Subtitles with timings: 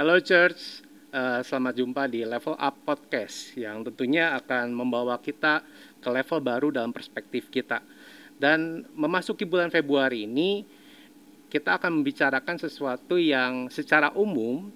[0.00, 0.80] Hello Church,
[1.12, 5.60] uh, selamat jumpa di Level Up Podcast yang tentunya akan membawa kita
[6.00, 7.84] ke level baru dalam perspektif kita.
[8.32, 10.64] Dan memasuki bulan Februari ini,
[11.52, 14.72] kita akan membicarakan sesuatu yang secara umum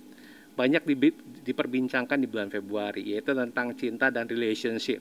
[0.61, 5.01] banyak di, diperbincangkan di bulan Februari, yaitu tentang cinta dan relationship.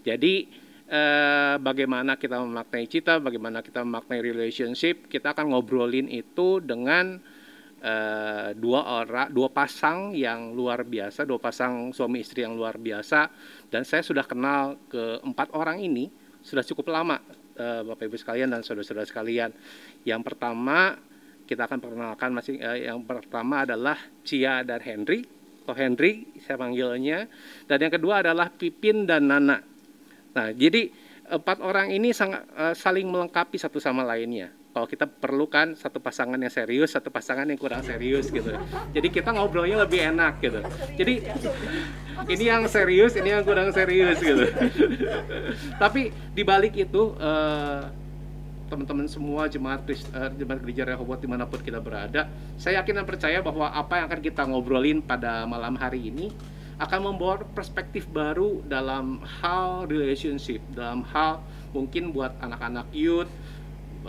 [0.00, 0.48] Jadi,
[0.88, 7.20] eh, bagaimana kita memaknai cinta, bagaimana kita memaknai relationship, kita akan ngobrolin itu dengan
[7.80, 13.28] uh, dua orang, dua pasang yang luar biasa, dua pasang suami istri yang luar biasa,
[13.72, 17.20] dan saya sudah kenal ke empat orang ini sudah cukup lama,
[17.56, 19.50] uh, Bapak Ibu sekalian dan saudara-saudara sekalian.
[20.04, 20.96] Yang pertama
[21.48, 25.24] kita akan perkenalkan masing, uh, yang pertama adalah Cia dan Henry,
[25.64, 27.28] atau Henry saya panggilnya,
[27.68, 29.58] dan yang kedua adalah Pipin dan Nana.
[30.30, 30.88] Nah, jadi
[31.30, 36.38] empat orang ini sangat uh, saling melengkapi satu sama lainnya kalau kita perlukan satu pasangan
[36.38, 38.54] yang serius, satu pasangan yang kurang serius gitu.
[38.94, 40.60] Jadi kita ngobrolnya lebih enak gitu.
[40.94, 41.14] Jadi
[42.30, 44.46] ini yang serius, ini yang kurang serius gitu.
[45.82, 47.90] Tapi di balik itu uh,
[48.70, 53.06] teman-teman semua jemaat uh, jemaat gereja Rehoboth di mana pun kita berada, saya yakin dan
[53.10, 56.30] percaya bahwa apa yang akan kita ngobrolin pada malam hari ini
[56.80, 61.44] akan membawa perspektif baru dalam hal relationship, dalam hal
[61.76, 63.28] mungkin buat anak-anak youth,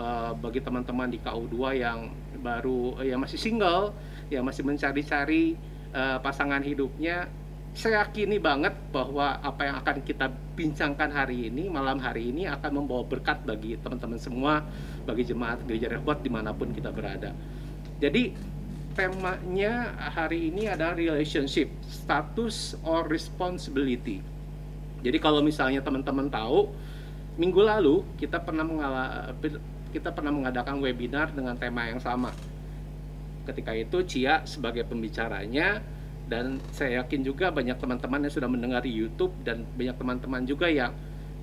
[0.01, 2.09] uh, bagi teman-teman di KU2 yang
[2.41, 3.93] baru yang masih single,
[4.33, 5.53] yang masih mencari-cari
[5.93, 7.29] uh, pasangan hidupnya,
[7.71, 10.27] saya yakini banget bahwa apa yang akan kita
[10.57, 14.65] bincangkan hari ini, malam hari ini akan membawa berkat bagi teman-teman semua,
[15.07, 17.31] bagi jemaat gereja Rehoboth di mana pun kita berada.
[18.01, 18.35] Jadi
[18.91, 24.19] temanya hari ini adalah relationship, status or responsibility.
[24.99, 26.75] Jadi kalau misalnya teman-teman tahu,
[27.39, 28.67] minggu lalu kita pernah
[29.91, 32.31] kita pernah mengadakan webinar dengan tema yang sama.
[33.45, 35.83] Ketika itu Cia sebagai pembicaranya
[36.31, 40.71] dan saya yakin juga banyak teman-teman yang sudah mendengar di YouTube dan banyak teman-teman juga
[40.71, 40.95] yang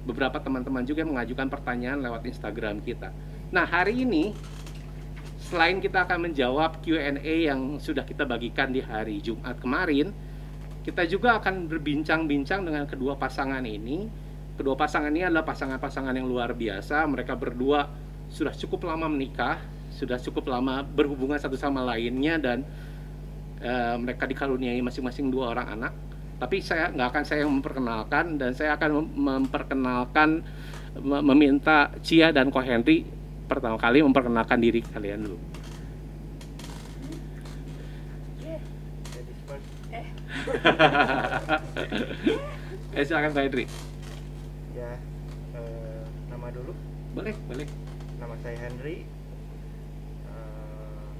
[0.08, 3.12] beberapa teman-teman juga yang mengajukan pertanyaan lewat Instagram kita.
[3.52, 4.32] Nah, hari ini
[5.36, 10.12] selain kita akan menjawab Q&A yang sudah kita bagikan di hari Jumat kemarin,
[10.88, 14.08] kita juga akan berbincang-bincang dengan kedua pasangan ini.
[14.56, 17.04] Kedua pasangan ini adalah pasangan-pasangan yang luar biasa.
[17.04, 17.84] Mereka berdua
[18.28, 19.58] sudah cukup lama menikah,
[19.92, 22.62] sudah cukup lama berhubungan satu sama lainnya dan
[23.64, 25.92] uh, mereka dikaruniai masing-masing dua orang anak.
[26.38, 30.46] Tapi saya nggak akan saya memperkenalkan dan saya akan memperkenalkan
[31.02, 33.02] meminta Cia dan Ko Henry
[33.50, 35.38] pertama kali memperkenalkan diri kalian dulu.
[42.94, 43.66] eh silakan Pak Henry.
[44.78, 44.94] Ya,
[45.58, 46.70] uh, nama dulu.
[47.18, 47.87] Boleh, boleh
[48.42, 49.02] saya Henry.
[50.30, 51.10] Uh,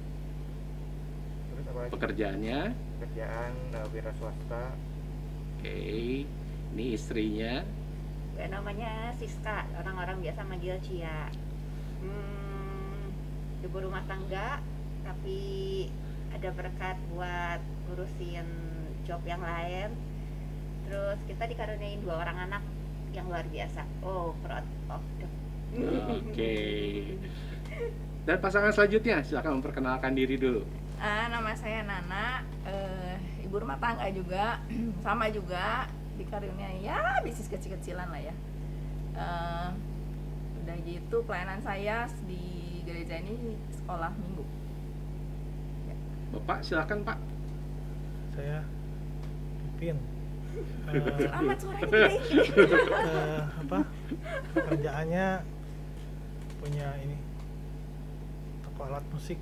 [1.51, 1.91] terus apa lagi?
[1.95, 2.59] pekerjaannya?
[2.99, 4.63] Pekerjaan uh, wira swasta.
[5.59, 6.23] Oke okay.
[6.75, 7.63] ini istrinya?
[8.39, 9.67] Ya, namanya Siska.
[9.75, 11.27] Orang-orang biasa manggil Cia.
[11.99, 13.11] Hmm,
[13.67, 14.63] ibu rumah tangga
[15.03, 15.39] tapi
[16.31, 17.59] ada berkat buat
[17.89, 18.47] ngurusin
[19.03, 19.91] job yang lain.
[20.87, 22.63] Terus kita dikaruniain dua orang anak
[23.11, 23.83] yang luar biasa.
[24.07, 25.38] Oh proud of the
[25.77, 26.55] Oke.
[28.25, 30.65] Dan pasangan selanjutnya silakan memperkenalkan diri dulu.
[30.99, 34.59] Ah, nama saya Nana, uh, ibu rumah tangga juga,
[35.05, 35.87] sama juga
[36.19, 38.35] di karirnya ya bisnis kecil-kecilan lah ya.
[39.15, 39.69] Uh,
[40.63, 44.45] udah gitu pelayanan saya di gereja ini sekolah minggu.
[45.87, 45.95] Ya.
[46.35, 47.17] Bapak silakan Pak.
[48.35, 48.61] Saya
[49.79, 49.97] Pipin.
[50.89, 53.79] Uh, Selamat sore uh, apa
[54.57, 55.27] pekerjaannya
[56.59, 57.17] punya ini
[58.63, 59.39] toko alat musik.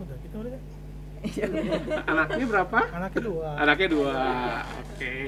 [0.00, 0.60] Udah kita udah
[2.08, 2.78] anaknya berapa?
[2.96, 3.48] Anaknya dua.
[3.60, 4.12] Anaknya dua.
[4.80, 4.88] Oke.
[4.96, 5.26] Okay.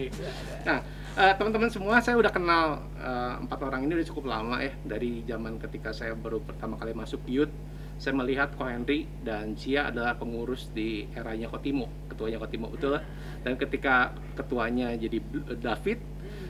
[0.64, 0.78] nah
[1.16, 5.20] uh, teman-teman semua saya udah kenal uh, empat orang ini udah cukup lama ya dari
[5.28, 7.52] zaman ketika saya baru pertama kali masuk youth.
[8.00, 12.98] Saya melihat Ko Henry dan Cia adalah pengurus di eranya Kotimo, ketuanya Kotimo betul?
[13.46, 15.22] Dan ketika ketuanya jadi
[15.54, 16.02] David,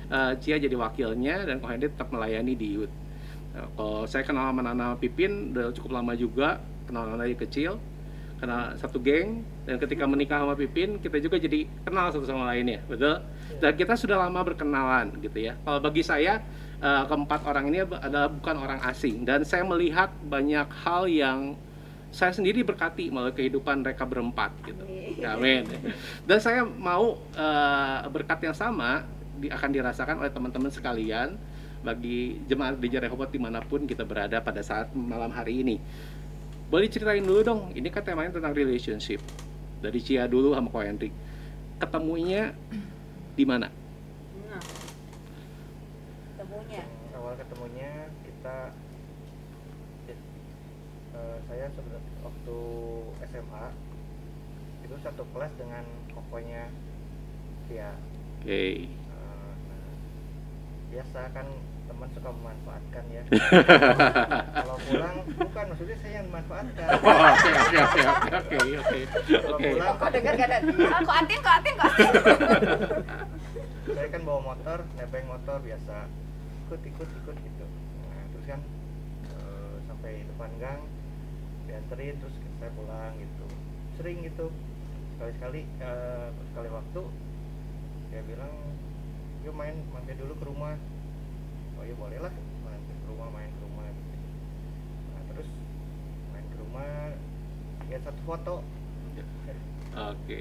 [0.09, 2.95] uh, Cia jadi wakilnya dan Ko Henry tetap melayani di youth.
[3.53, 7.77] Ya, kalau saya kenal sama Nana Pipin udah cukup lama juga, kenal Nana dari kecil,
[8.41, 12.81] kenal satu geng, dan ketika menikah sama Pipin kita juga jadi kenal satu sama lainnya,
[12.89, 13.21] betul?
[13.21, 13.61] Iya.
[13.61, 15.55] Dan kita sudah lama berkenalan gitu ya.
[15.63, 16.41] Kalau bagi saya
[16.81, 21.55] uh, keempat orang ini adalah bukan orang asing dan saya melihat banyak hal yang
[22.13, 24.85] saya sendiri berkati melalui kehidupan mereka berempat gitu.
[25.25, 25.65] Amin.
[26.29, 29.05] Dan saya mau uh, berkat yang sama
[29.41, 31.41] akan dirasakan oleh teman-teman sekalian
[31.83, 35.77] bagi jemaat gereja Rehoboth di mana pun kita berada pada saat malam hari ini.
[36.71, 39.21] Boleh ceritain dulu dong, ini kan temanya tentang relationship.
[39.83, 41.11] dari Cia dulu sama Ko Hendrik
[41.83, 42.55] ketemunya
[43.35, 43.67] di mana
[44.47, 44.63] Nah,
[46.39, 46.85] temunya.
[46.87, 47.91] Yang awal ketemunya
[48.23, 48.57] kita
[51.19, 52.59] eh, saya sebenarnya waktu
[53.33, 53.65] SMA
[54.87, 56.71] itu satu kelas dengan kokonya
[57.67, 57.91] dia
[58.39, 58.87] oke Eh,
[59.67, 59.91] nah,
[60.95, 61.47] biasa kan
[62.03, 63.23] teman suka memanfaatkan ya.
[64.59, 66.87] Kalau pulang bukan maksudnya saya yang memanfaatkan.
[66.99, 68.99] Oh, oke oke oke oke oke oke.
[69.23, 69.69] Kalau oke.
[69.71, 70.59] pulang Kok dengar gak ada?
[70.67, 71.93] Ah, kok Atin kok Atin kok
[73.95, 76.11] saya kan bawa motor nebeng motor biasa.
[76.67, 77.67] Ikut ikut ikut gitu.
[78.11, 78.61] Nah terus kan
[79.31, 80.83] eh, sampai depan gang
[81.71, 83.47] dianterin terus saya pulang gitu.
[83.95, 84.51] Sering gitu.
[85.15, 85.61] Sekali sekali
[86.51, 87.03] sekali waktu
[88.11, 88.51] dia bilang
[89.47, 90.75] yuk main mampir dulu ke rumah
[91.93, 92.33] ya boleh lah
[92.65, 94.17] mampir ke rumah main ke rumah gitu.
[95.13, 95.49] nah terus
[96.33, 96.89] main ke rumah
[97.93, 98.55] lihat satu foto
[99.93, 100.41] oke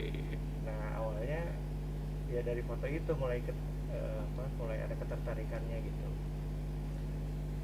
[0.61, 1.41] Nah awalnya
[2.29, 3.51] ya dari foto itu mulai ke,
[3.91, 6.07] eh, apa mulai ada ketertarikannya gitu.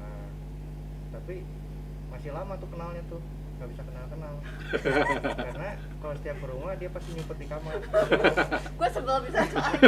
[0.02, 0.28] Nah
[1.14, 1.46] tapi
[2.10, 3.22] masih lama tuh kenalnya tuh
[3.58, 4.34] nggak bisa kenal kenal
[5.48, 7.74] karena kalau setiap ke rumah dia pasti nyumpet di kamar.
[8.78, 9.80] Gue sebel bisa soalnya.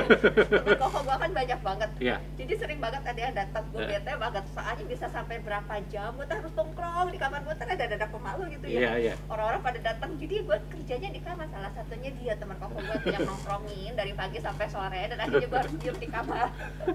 [0.51, 1.91] Temen koko gue kan banyak banget.
[2.03, 2.17] Iya.
[2.35, 3.65] jadi sering banget ada yang datang.
[3.71, 3.89] Gue Eh.
[3.95, 4.45] bete banget.
[4.51, 8.65] Soalnya bisa sampai berapa jam gue harus tongkrong di kamar gue ada dada pemalu gitu
[8.67, 8.79] ya.
[8.81, 9.15] Iya iya.
[9.31, 10.11] Orang-orang pada datang.
[10.19, 11.47] Jadi gue kerjanya di kamar.
[11.53, 15.03] Salah satunya dia teman koko gue tuh yang nongkrongin dari pagi sampai sore.
[15.07, 16.49] Dan akhirnya gue harus diem di kamar.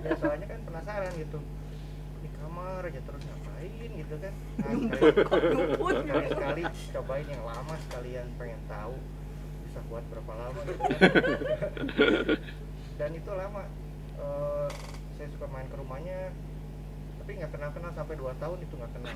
[0.03, 1.39] Ya soalnya kan penasaran gitu.
[2.19, 3.23] Di kamar aja terus
[3.65, 4.33] ngapain gitu kan.
[4.55, 4.71] Nah,
[5.75, 6.63] sekali, sekali sekali
[6.93, 8.95] cobain yang lama sekalian pengen tahu
[9.65, 10.91] bisa buat berapa lama gitu kan.
[12.99, 13.63] dan itu lama.
[14.15, 14.67] Eh,
[15.15, 16.31] saya suka main ke rumahnya
[17.19, 19.15] tapi nggak kenal kenal sampai 2 tahun itu nggak kenal.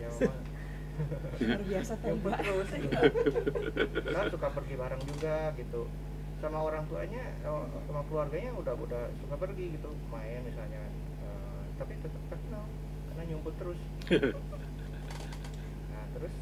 [0.00, 0.42] Ya memang
[1.36, 2.68] luar biasa nyumput terus.
[2.72, 3.40] Gitu.
[4.10, 5.82] Kan suka pergi bareng juga gitu.
[6.36, 7.22] Sama orang tuanya
[7.88, 10.84] sama keluarganya udah udah suka pergi gitu main misalnya
[11.76, 12.64] tapi tetap kenal
[13.12, 13.80] karena nyumput terus.
[15.92, 16.34] Nah terus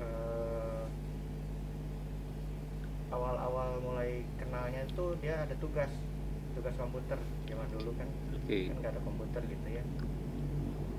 [0.00, 0.84] eh,
[3.12, 5.88] awal-awal mulai kenalnya itu dia ada tugas
[6.56, 7.18] tugas komputer
[7.48, 8.08] zaman dulu kan.
[8.36, 8.72] Oke.
[8.72, 9.84] Kan nggak ada komputer gitu ya.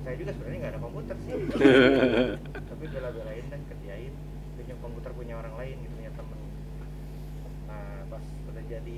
[0.02, 1.34] Saya juga sebenarnya nggak ada komputer sih.
[2.74, 4.14] Tapi bela-belain dan kerjain
[4.58, 6.40] punya komputer punya orang lain gitu punya temen.
[7.70, 8.98] Nah pas udah jadi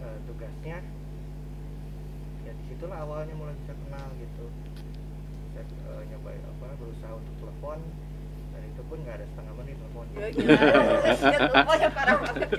[0.00, 1.01] eh, tugasnya ya
[2.82, 4.44] di situlah awalnya mulai bisa kenal gitu.
[5.54, 7.78] Saya eh, nyoba apa berusaha untuk telepon
[8.50, 12.50] dan itu pun nggak ada setengah menit teleponnya ya dia teleponnya parah banget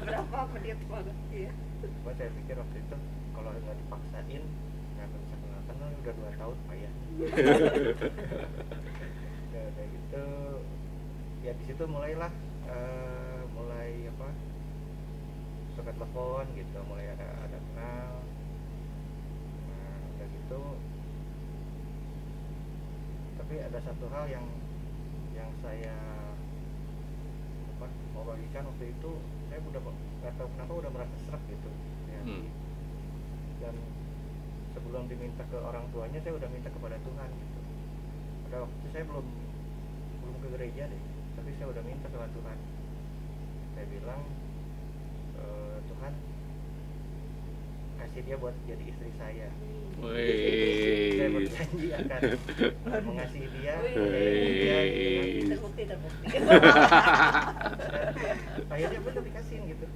[0.00, 1.52] berapa menit banget iya.
[1.84, 2.96] Cuma saya pikir waktu itu
[3.36, 4.42] kalau nggak dipaksain
[4.96, 5.60] nggak akan bisa kenal.
[5.68, 7.28] Kenal udah dua tahun payah ya.
[9.52, 10.24] Udah gitu
[11.44, 12.32] ya di situ mulailah
[12.64, 14.28] eh, mulai apa
[15.76, 18.31] suka telepon gitu mulai ada ada kenal
[20.32, 20.60] gitu.
[23.40, 24.46] Tapi ada satu hal yang
[25.32, 25.96] yang saya
[27.76, 29.10] apa mau bagikan waktu itu
[29.48, 29.80] saya udah
[30.22, 31.70] nggak tahu kenapa udah merasa serak gitu
[32.08, 32.20] ya.
[32.22, 32.46] Hmm.
[33.62, 33.74] dan
[34.74, 37.60] sebelum diminta ke orang tuanya saya udah minta kepada Tuhan gitu.
[38.48, 39.26] Pada waktu itu saya belum
[40.22, 41.02] belum ke gereja deh
[41.36, 42.58] tapi saya udah minta sama Tuhan.
[43.72, 44.22] Saya bilang
[45.36, 45.44] "E,
[45.88, 46.12] Tuhan
[48.02, 49.46] kasih dia buat jadi istri saya.
[50.02, 51.38] Saya Wih.
[51.38, 52.20] berjanji akan
[53.06, 53.74] mengasihi dia.
[53.86, 54.78] Dia
[55.54, 56.26] terbukti terbukti
[58.72, 59.86] akhirnya bener dikasihin gitu.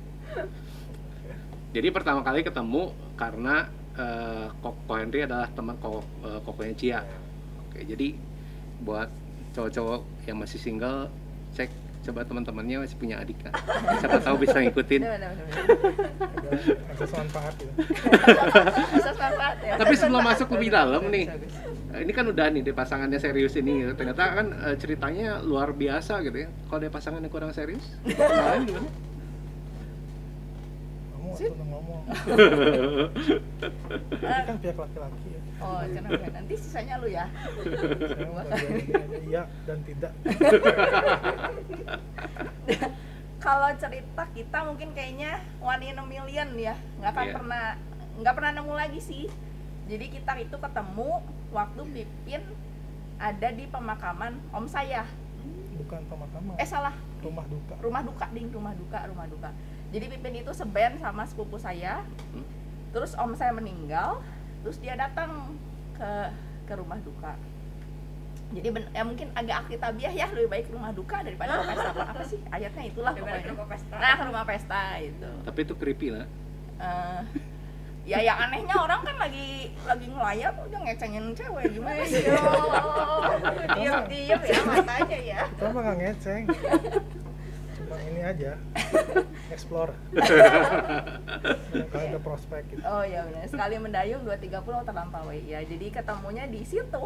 [1.75, 3.67] Jadi pertama kali ketemu karena
[3.99, 7.01] eh, Koko Henry adalah teman Koko, eh, kokonya Cia.
[7.67, 8.15] Oke, jadi
[8.87, 9.11] buat
[9.59, 11.11] cowok-cowok yang masih single,
[11.57, 11.73] cek
[12.05, 13.53] coba teman-temannya masih punya adik kan.
[14.03, 15.01] Siapa tahu bisa ngikutin.
[15.07, 15.29] Ada
[16.97, 17.73] akses manfaat gitu
[18.97, 21.25] Bisa manfaat ya Tapi sebelum masuk lebih dalam nih,
[22.03, 23.85] ini kan udah nih deh pasangannya serius ini.
[23.85, 23.93] gitu.
[23.97, 26.49] Ternyata kan eh, ceritanya luar biasa gitu ya.
[26.69, 29.06] Kalau ada pasangan yang kurang serius, gimana?
[31.27, 32.03] Kamu waktu udah ngomong.
[34.23, 35.41] Ah, kan pihak laki-laki ya.
[35.57, 37.25] Oh kenapa nanti sisanya lu ya.
[37.67, 40.13] Ini iya dan tidak.
[43.47, 46.75] Kalau cerita kita mungkin kayaknya one in a million ya.
[46.99, 47.35] Nggak akan Iya.
[47.35, 47.65] pernah
[48.17, 49.25] nggak pernah nemu lagi sih.
[49.87, 51.23] Jadi kita itu ketemu
[51.55, 52.43] waktu Pipin
[53.17, 55.07] ada di pemakaman om saya.
[55.79, 56.59] Bukan pemakaman.
[56.59, 56.95] Eh salah.
[57.23, 57.75] Rumah duka.
[57.79, 58.51] Rumah duka ding.
[58.51, 59.51] Rumah duka rumah duka
[59.97, 62.05] jadi Pipin itu seben sama sepupu saya.
[62.31, 62.45] Hmm.
[62.93, 64.21] terus om saya meninggal
[64.61, 65.57] terus dia datang
[65.93, 66.11] ke
[66.65, 67.33] ke rumah duka.
[68.49, 72.05] Jadi ben- ya mungkin agak akitabiah ya lebih baik rumah duka daripada rumah pesta apa,
[72.09, 72.41] apa sih?
[72.47, 73.53] Ayatnya itulah Daripada pokoknya.
[73.53, 73.95] rumah pesta.
[73.97, 76.27] nah rumah pesta itu Tapi itu creepy lah.
[76.77, 77.21] Eh,
[78.07, 79.49] ya yang anehnya orang kan lagi
[79.83, 82.23] lagi ngelayap udah ngecengin cewek gimana sih?
[83.75, 85.41] Diam diam ya matanya ya.
[85.51, 86.43] Kita mah nggak ngeceng
[88.03, 88.53] ini aja.
[89.55, 89.93] Explore.
[91.93, 92.83] Kalau ada prospek gitu.
[92.85, 93.47] Oh iya benar.
[93.49, 97.05] Sekali mendayung 230 terlampaui ya jadi ketemunya di situ.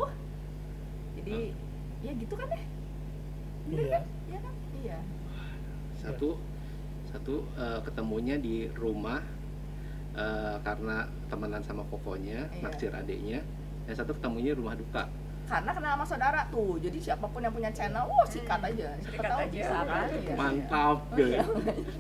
[1.21, 1.39] Jadi
[2.01, 2.63] ya gitu kan ya?
[3.71, 4.01] Iya.
[4.31, 4.55] iya kan?
[4.81, 4.99] Iya.
[6.01, 6.41] Satu
[7.11, 9.21] satu eh, ketemunya di rumah
[10.17, 12.63] eh, karena temenan sama kokonya, Iya.
[12.65, 13.41] naksir adiknya.
[13.87, 15.05] Yang satu ketemunya di rumah duka.
[15.51, 16.79] Karena kenal sama saudara tuh.
[16.79, 18.89] Jadi siapa pun yang punya channel wah sikat aja.
[18.95, 19.51] Siapa Sikat tahu aja.
[19.51, 20.07] bisa kan?
[20.07, 21.53] Iya, Mantap gitu.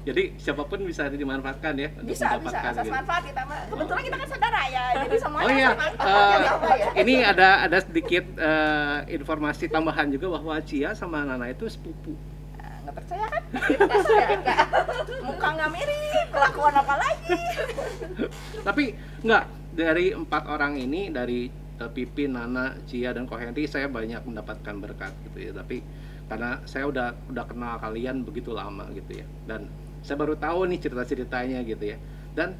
[0.07, 2.59] Jadi siapa pun bisa dimanfaatkan ya untuk bisa bisa.
[2.63, 2.95] asas gitu.
[2.95, 3.43] manfaat kita.
[3.43, 4.85] Mah kebetulan kita kan saudara ya.
[5.03, 6.89] Jadi semuanya Oh iya, eh, sama ya.
[6.95, 12.15] ini ada ada sedikit eh, informasi tambahan juga bahwa Cia sama Nana itu sepupu.
[12.55, 13.43] Nah, nggak percaya kan?
[13.51, 14.59] Ya, enggak.
[15.27, 17.35] muka nggak mirip kelakuan apa lagi?
[18.63, 18.85] Tapi
[19.21, 21.51] enggak dari empat orang ini dari
[21.89, 25.53] Pipin, Nana, Cia dan Ko Henry saya banyak mendapatkan berkat gitu ya.
[25.57, 25.81] Tapi
[26.29, 29.27] karena saya udah udah kenal kalian begitu lama gitu ya.
[29.49, 29.73] Dan
[30.05, 31.97] saya baru tahu nih cerita-ceritanya gitu ya.
[32.37, 32.59] Dan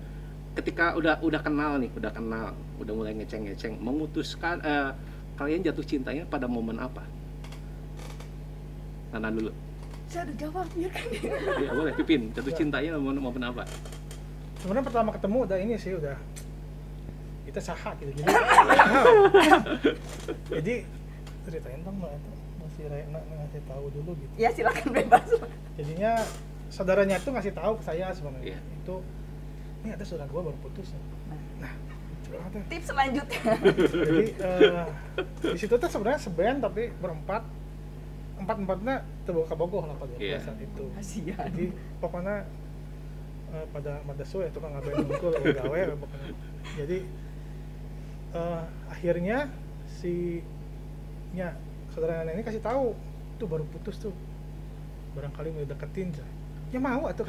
[0.57, 4.91] ketika udah udah kenal nih, udah kenal, udah mulai ngeceng-ngeceng, memutuskan eh,
[5.37, 7.05] kalian jatuh cintanya pada momen apa?
[9.13, 9.51] Nana dulu.
[10.11, 11.07] saya udah jawab ya kan
[11.63, 13.63] Ya boleh Pipin, jatuh cintanya momen momen apa?
[14.61, 16.17] sebenarnya pertama ketemu udah ini sih udah
[17.51, 18.31] kita sahak gitu jadi
[20.55, 20.75] jadi
[21.43, 22.31] ceritain dong mbak itu
[22.61, 24.33] masih Rena ngasih tahu dulu gitu.
[24.39, 25.27] Ya silakan bebas.
[25.75, 26.13] Jadinya
[26.71, 28.55] saudaranya itu ngasih tahu ke saya sebenarnya.
[28.55, 28.59] Iya.
[28.79, 28.95] itu
[29.81, 31.01] ini ada saudara gua baru putus ya.
[31.59, 31.73] nah.
[32.31, 32.63] Deh.
[32.71, 33.43] tips selanjutnya.
[33.91, 34.87] Jadi eh,
[35.51, 37.43] di situ tuh sebenarnya seband tapi berempat.
[38.41, 40.39] Empat empatnya terbuka bogoh lah pada Iya.
[40.41, 40.85] saat itu.
[40.95, 41.51] Kasihan.
[41.51, 42.47] Jadi pokoknya
[43.51, 46.31] eh, pada pada suwe itu kan ngapain mukul gawe pokoknya.
[46.79, 46.99] Jadi
[48.35, 49.51] eh, akhirnya
[50.01, 50.45] si
[51.35, 51.55] nya
[51.95, 52.95] saudara nenek ini kasih tahu
[53.39, 54.15] tuh baru putus tuh.
[55.15, 56.29] Barangkali mau deketin Cah.
[56.71, 57.27] ya mau kata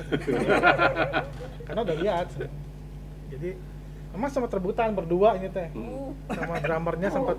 [1.65, 2.27] karena udah lihat.
[3.33, 3.57] Jadi
[4.13, 5.73] memang sama terbutan berdua ini teh.
[5.73, 6.13] Hmm.
[6.29, 7.37] sama drummernya sempat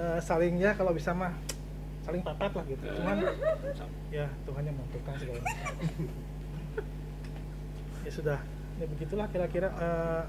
[0.00, 1.36] eh, saling ya kalau bisa mah
[2.08, 2.84] saling papat lah gitu.
[2.96, 3.16] Cuman
[4.08, 5.74] ya Tuhan yang menentukan segala macam.
[8.02, 8.40] Ya sudah.
[8.82, 10.22] Ya begitulah kira-kira eh,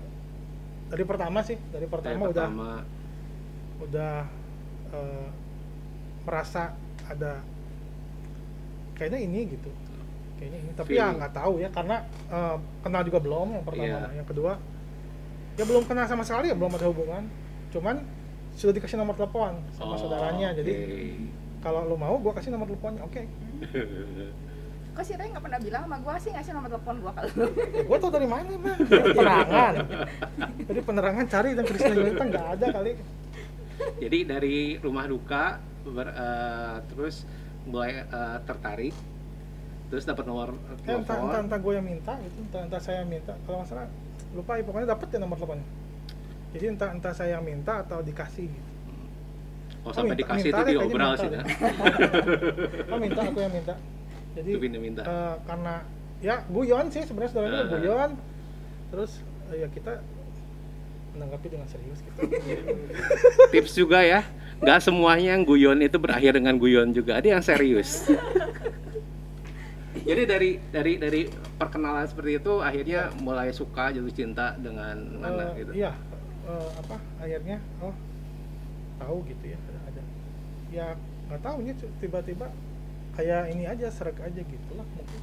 [0.93, 2.69] dari pertama sih dari pertama, Dari udah pertama.
[3.81, 4.15] udah
[4.93, 5.27] eh,
[6.23, 7.41] merasa ada
[8.93, 9.69] kayaknya ini gitu.
[10.38, 10.69] Kayaknya ini.
[10.73, 11.17] Tapi ya Feeling.
[11.17, 11.97] nggak tahu ya karena
[12.29, 13.89] eh, kenal juga belum yang pertama.
[13.89, 14.01] Iya.
[14.13, 14.53] yang kedua
[15.53, 17.23] ya belum kenal sama sekali ya belum ada hubungan.
[17.69, 18.05] Cuman
[18.53, 20.53] sudah dikasih nomor telepon sama Oh, saudaranya.
[20.53, 20.73] Jadi
[21.59, 23.21] kalau lo mau gua kasih nomor teleponnya oke
[24.93, 27.50] kok si Ray nggak pernah bilang sama gua sih ngasih nomor telepon gua kalau
[27.89, 29.73] gua tau dari mana dari penerangan.
[30.63, 32.91] Jadi penerangan cari dan Krishna Yunita nggak ada kali.
[33.97, 37.25] Jadi dari rumah duka ber- eh, terus
[37.65, 38.93] mulai eh, tertarik,
[39.89, 40.53] terus dapat nomor
[40.85, 41.41] ya, entah, entah, telepon.
[41.50, 43.33] entah gue yang minta gitu entah, entah saya yang minta.
[43.43, 43.89] Kalau nggak salah
[44.33, 45.67] lupa ya pokoknya dapet ya nomor teleponnya.
[46.53, 48.69] Jadi entah entah saya yang minta atau dikasih gitu.
[49.83, 51.27] Oh sampai minta- dikasih minta itu deh, diobral sih.
[51.33, 51.43] deh.
[52.93, 53.73] oh minta aku yang minta
[54.33, 55.01] jadi Itu pindah minta.
[55.01, 55.73] eh, karena
[56.19, 57.71] ya guyon sih sebenarnya saudaranya Ah.
[57.71, 58.11] guyon
[58.89, 59.11] terus
[59.47, 59.99] eh, ya kita
[61.13, 62.19] menanggapi dengan serius gitu
[63.53, 64.25] Tips juga ya,
[64.59, 67.21] nggak semuanya yang guyon itu berakhir dengan guyon juga.
[67.21, 68.09] Ada yang serius.
[70.03, 71.21] Jadi dari dari dari
[71.53, 75.71] perkenalan seperti itu akhirnya mulai suka jatuh cinta dengan Nana Eh, gitu.
[75.71, 75.93] iya
[76.43, 77.93] eh, apa akhirnya oh
[78.97, 80.01] tahu gitu ya ada, ada.
[80.69, 80.87] ya
[81.23, 82.47] nggak tahu nih tiba-tiba
[83.13, 85.22] kayak ini aja serak aja gitu lah mungkin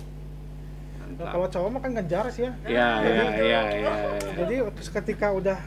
[1.10, 3.92] Nah, kalau cowok mah kan ngejar sih ya Ya ya ya ya.
[3.92, 3.92] ya.
[4.38, 5.58] jadi ketika udah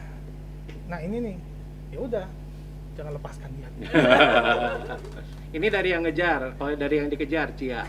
[0.84, 1.36] nah ini nih
[1.92, 2.26] ya udah
[2.96, 3.68] jangan lepaskan dia
[5.54, 7.86] Ini dari yang ngejar, kalau dari yang dikejar, Cia.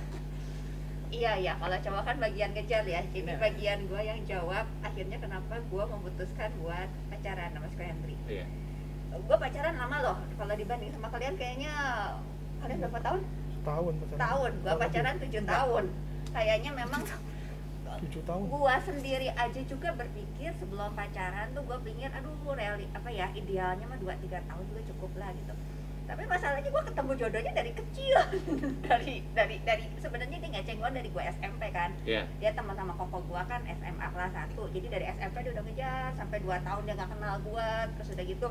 [1.09, 3.01] Iya iya, kalau cowok kan bagian kejar ya.
[3.09, 3.41] Ini Iya.
[3.41, 4.69] bagian gue yang jawab.
[4.81, 8.15] Akhirnya kenapa gue memutuskan buat pacaran sama si Henry.
[8.29, 8.45] Iya.
[9.17, 10.17] Gue pacaran lama loh.
[10.35, 11.73] Kalau dibanding sama kalian kayaknya
[12.61, 13.21] kalian berapa tahun?
[13.65, 14.19] Tahun pacaran.
[14.21, 14.51] Tahun.
[14.61, 15.83] Tahun pacaran tujuh tahun.
[16.31, 17.01] Kayaknya memang
[17.95, 23.07] tujuh tahun gua sendiri aja juga berpikir sebelum pacaran tuh gue pikir aduh reali apa
[23.07, 25.55] ya idealnya mah 2 3 tahun juga cukup lah gitu
[26.05, 28.17] tapi masalahnya gue ketemu jodohnya dari kecil
[28.91, 32.29] dari dari dari sebenarnya dia ngeceng gue dari gue SMP kan Iya.
[32.37, 36.09] dia teman sama koko gue kan SMA kelas 1 jadi dari SMP dia udah ngejar
[36.13, 38.47] sampai 2 tahun dia nggak kenal gue terus udah gitu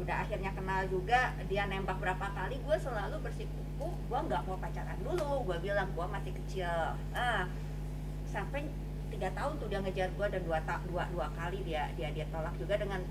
[0.00, 4.98] udah akhirnya kenal juga dia nembak berapa kali gue selalu bersikukuh gue nggak mau pacaran
[5.04, 5.44] dulu.
[5.52, 6.96] Gue bilang gue masih kecil.
[7.12, 7.44] Ah
[8.32, 8.64] sampai
[9.12, 10.58] tiga tahun tuh dia ngejar gue dan dua,
[10.88, 13.04] dua dua kali dia dia dia tolak juga dengan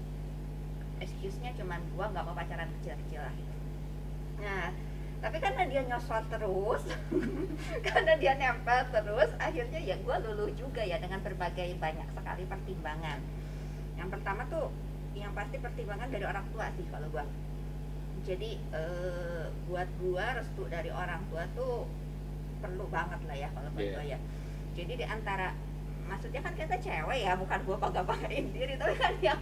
[0.97, 3.33] excuse-nya cuman gue nggak mau pacaran kecil-kecil lah.
[3.33, 3.55] Gitu.
[4.41, 4.73] nah
[5.21, 6.81] tapi karena dia nyosor terus
[7.85, 13.21] karena dia nempel terus akhirnya ya gue luluh juga ya dengan berbagai banyak sekali pertimbangan.
[14.01, 14.73] Yang pertama tuh
[15.15, 17.25] yang pasti pertimbangan dari orang tua sih kalau gue
[18.21, 21.89] jadi eh, buat gue restu dari orang tua tuh
[22.61, 23.95] perlu banget lah ya kalau buat Iya.
[23.97, 24.19] gue ya.
[24.77, 25.57] Jadi di antara
[26.05, 29.41] maksudnya kan kita cewek ya bukan gue bangga banggain diri tapi kan yang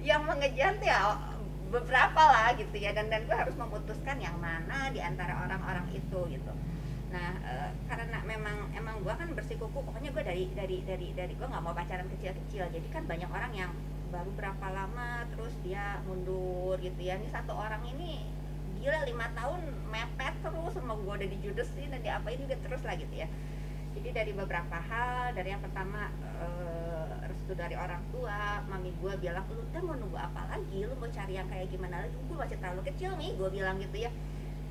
[0.00, 1.18] yang mengejar tuh ya
[1.74, 2.94] beberapa lah gitu ya.
[2.94, 6.52] Dan dan gue harus memutuskan yang mana di antara orang-orang itu gitu.
[7.10, 11.46] Nah eh, karena memang emang gue kan bersikukuh pokoknya gue dari dari dari dari gue
[11.50, 12.70] nggak mau pacaran kecil-kecil.
[12.70, 13.74] Jadi kan banyak orang yang
[14.16, 17.20] baru berapa lama terus dia mundur gitu ya.
[17.20, 18.24] Ini satu orang ini
[18.80, 19.60] gila lima tahun
[19.92, 23.28] mepet terus sama gue udah dijudesin dan diapain juga terus lah gitu ya.
[23.96, 26.08] Jadi dari beberapa hal dari yang pertama
[26.40, 30.88] eh, restu dari orang tua mami gue bilang lu kan mau nunggu apa lagi?
[30.88, 32.16] Lu mau cari yang kayak gimana lagi?
[32.16, 34.10] Gue masih terlalu kecil nih gue bilang gitu ya.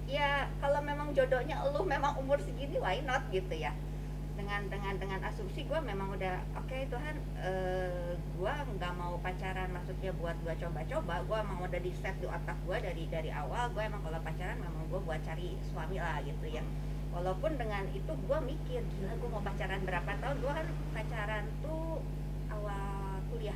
[0.06, 3.74] Ya kalau memang jodohnya lu memang umur segini why not gitu ya
[4.46, 10.14] dengan dengan dengan asumsi gue memang udah oke Tuhan eh, gue nggak mau pacaran maksudnya
[10.22, 13.82] buat gue coba-coba gue emang udah di set di otak gue dari dari awal gue
[13.82, 16.62] emang kalau pacaran memang gue buat cari suami lah gitu ya
[17.10, 20.36] walaupun dengan itu gue mikir gila gue mau pacaran berapa tahun?
[20.44, 22.04] Gue kan pacaran tuh
[22.52, 23.56] awal kuliah.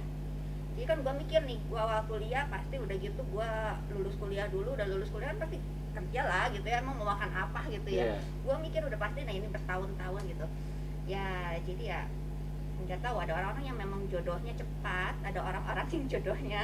[0.80, 3.50] Jadi kan gue mikir nih gue awal kuliah pasti udah gitu gue
[4.00, 7.32] lulus kuliah dulu udah lulus kuliah kan pasti kerja lah gitu ya emang mau makan
[7.36, 8.16] apa gitu ya.
[8.16, 8.18] Iya.
[8.48, 10.46] gue mikir udah pasti nah ini bertahun-tahun gitu
[11.10, 12.02] ya jadi ya
[12.86, 16.64] nggak tahu ada orang-orang yang memang jodohnya cepat ada orang-orang yang jodohnya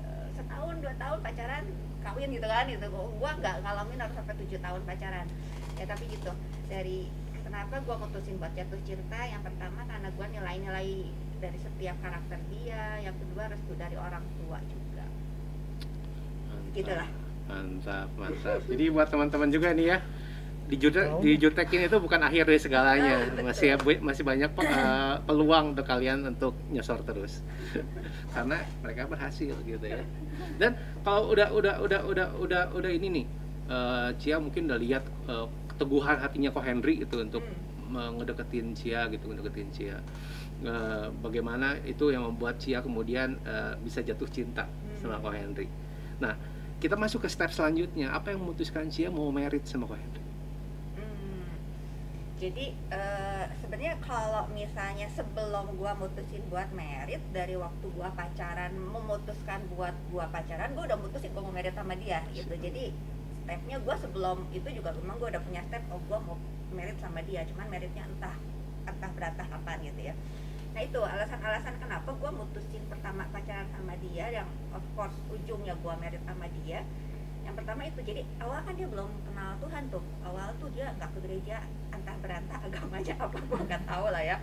[0.00, 1.64] eh, setahun dua tahun pacaran
[2.02, 5.26] kawin gitu kan gitu gue nggak ngalamin harus sampai tujuh tahun pacaran
[5.76, 6.32] ya tapi gitu
[6.66, 7.12] dari
[7.44, 10.90] kenapa gue mutusin buat jatuh cinta yang pertama karena gue nilai-nilai
[11.38, 15.04] dari setiap karakter dia yang kedua restu dari orang tua juga
[16.48, 16.72] Mantap.
[16.72, 17.08] Gitulah.
[17.48, 18.60] Mantap, mantap.
[18.64, 19.98] Jadi buat teman-teman juga nih ya,
[20.72, 23.28] di jutek, di jutekin itu bukan akhir dari segalanya.
[23.28, 23.44] Ah.
[23.44, 27.44] Masih masih banyak pe- eh, peluang untuk kalian untuk nyosor terus.
[28.34, 30.00] Karena mereka berhasil gitu ya.
[30.56, 30.72] Dan
[31.04, 33.26] kalau udah udah udah udah udah udah ini nih,
[33.68, 37.44] eh, Cia mungkin udah lihat eh, keteguhan hatinya Ko Henry itu untuk
[37.92, 38.16] Hmm.
[38.16, 40.00] ngedeketin Cia gitu, ngedeketin Cia.
[40.64, 44.64] Eh, bagaimana itu yang membuat Cia kemudian eh, bisa jatuh cinta
[44.96, 45.24] sama Hmm.
[45.24, 45.68] Ko Henry.
[46.16, 46.32] Nah,
[46.80, 48.08] kita masuk ke step selanjutnya.
[48.08, 50.21] Apa yang memutuskan Cia mau merit sama Ko Henry?
[52.42, 59.62] Jadi eh, sebenarnya kalau misalnya sebelum gua mutusin buat merit dari waktu gua pacaran memutuskan
[59.78, 62.50] buat gua pacaran, gua udah mutusin gua mau merit sama dia gitu.
[62.58, 62.90] Jadi
[63.46, 66.34] stepnya gua sebelum itu juga memang gua udah punya step oh gua mau
[66.74, 68.34] merit sama dia, cuman meritnya entah
[68.90, 70.14] entah berantah kapan gitu ya.
[70.74, 75.94] Nah itu alasan-alasan kenapa gua mutusin pertama pacaran sama dia yang of course ujungnya gua
[76.02, 76.82] merit sama dia
[77.42, 80.04] yang pertama itu jadi awal kan dia belum kenal Tuhan tuh.
[80.26, 81.56] Awal tuh dia nggak ke gereja
[81.92, 84.36] entah berantah agamanya apa gua nggak tahu lah ya.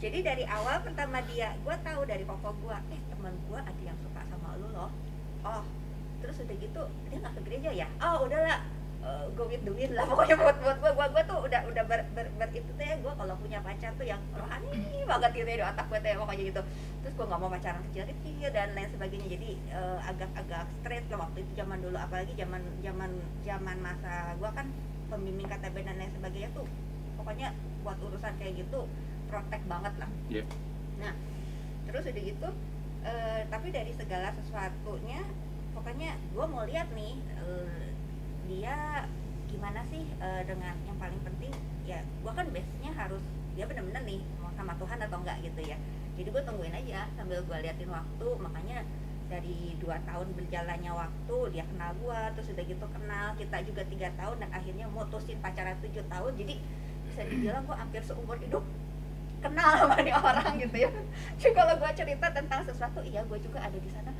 [0.00, 3.96] Jadi dari awal pertama dia gua tahu dari koko gua eh teman gua ada yang
[4.00, 4.90] suka sama lu loh.
[5.44, 5.64] Oh
[6.20, 7.88] terus udah gitu dia nggak ke gereja ya?
[8.00, 8.60] Oh udahlah
[9.00, 11.84] uh, go with the wind lah pokoknya buat buat gua gua, gua tuh udah udah
[11.84, 14.68] ber, ber, ber- itu tuh ya gua kalau punya pacar tuh yang rohani
[15.02, 16.62] banget gitu ya di otak gua tuh ya pokoknya gitu
[17.00, 21.38] terus gue nggak mau pacaran kecil-kecil dan lain sebagainya jadi eh, agak-agak straight lah waktu
[21.40, 23.10] itu zaman dulu apalagi zaman zaman
[23.40, 24.68] zaman masa gue kan
[25.08, 26.68] pembimbing KTB dan lain sebagainya tuh
[27.16, 28.84] pokoknya buat urusan kayak gitu
[29.26, 30.44] protek banget lah Iya.
[31.00, 31.16] nah
[31.88, 32.48] terus udah gitu
[33.02, 35.24] eh, tapi dari segala sesuatunya
[35.72, 37.89] pokoknya gue mau lihat nih eh,
[38.50, 39.06] dia
[39.46, 41.54] gimana sih eh, dengan yang paling penting
[41.86, 43.22] ya gue kan base-nya harus
[43.54, 45.76] dia bener-bener nih mau sama Tuhan atau enggak gitu ya.
[46.18, 48.78] Jadi gue tungguin aja sambil gue liatin waktu makanya
[49.30, 54.08] dari dua tahun berjalannya waktu dia kenal gue terus udah gitu kenal kita juga tiga
[54.18, 56.32] tahun dan akhirnya mutusin pacaran tujuh tahun.
[56.34, 56.54] Jadi
[57.10, 58.62] bisa dibilang gue hampir seumur hidup
[59.40, 60.90] kenal sama orang gitu ya.
[61.40, 64.10] Jadi kalau gue cerita tentang sesuatu iya gue juga ada di sana.
[64.12, 64.16] "Oh,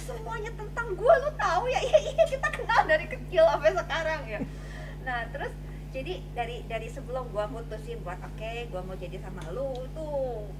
[0.00, 1.80] semuanya tentang gue lu tahu ya?
[1.88, 4.40] Iya iya kita kenal dari kecil sampai sekarang ya.
[5.04, 5.52] Nah terus
[5.94, 10.50] jadi dari dari sebelum gua mutusin buat oke gua mau jadi sama lu tuh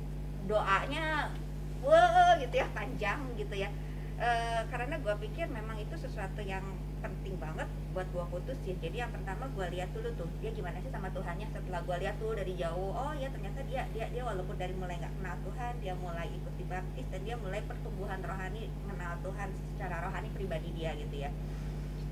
[0.47, 1.35] doanya
[1.83, 3.67] wah gitu ya panjang gitu ya
[4.15, 6.63] Eh, karena gua pikir memang itu sesuatu yang
[7.03, 10.91] penting banget buat gua putusin jadi yang pertama gua lihat dulu tuh dia gimana sih
[10.95, 12.95] sama Tuhannya setelah gua lihat tuh dari jauh.
[12.95, 16.55] Oh ya ternyata dia dia dia walaupun dari mulai nggak kenal Tuhan dia mulai ikut
[16.55, 21.31] dibaptis dan dia mulai pertumbuhan rohani mengenal Tuhan secara rohani pribadi dia gitu ya.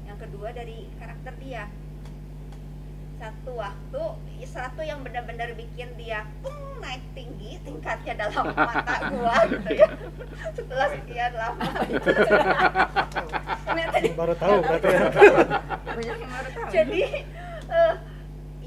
[0.03, 1.71] Yang kedua dari karakter dia
[3.23, 4.03] satu waktu
[4.53, 9.37] satu yang benar-benar bikin dia pung, naik tinggi tingkatnya dalam mata gua.
[9.49, 9.89] Gitu ya
[10.53, 11.65] setelah sekian lama.
[13.65, 15.03] Ternyata dia baru tahu berarti ya.
[15.89, 16.69] banyak yang baru tahu.
[16.69, 17.03] Jadi
[17.73, 17.95] eh,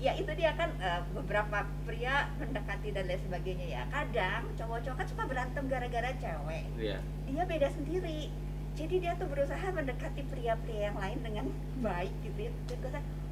[0.02, 3.84] ya itu dia kan eh, beberapa pria mendekati dan lain sebagainya ya.
[3.94, 6.66] Kadang cowok-cowok kan suka berantem gara-gara cewek.
[6.82, 6.98] Iya.
[7.30, 8.34] dia beda sendiri.
[8.76, 11.46] Jadi dia tuh berusaha mendekati pria-pria yang lain dengan
[11.80, 12.52] baik gitu ya.
[12.52, 13.25] Wow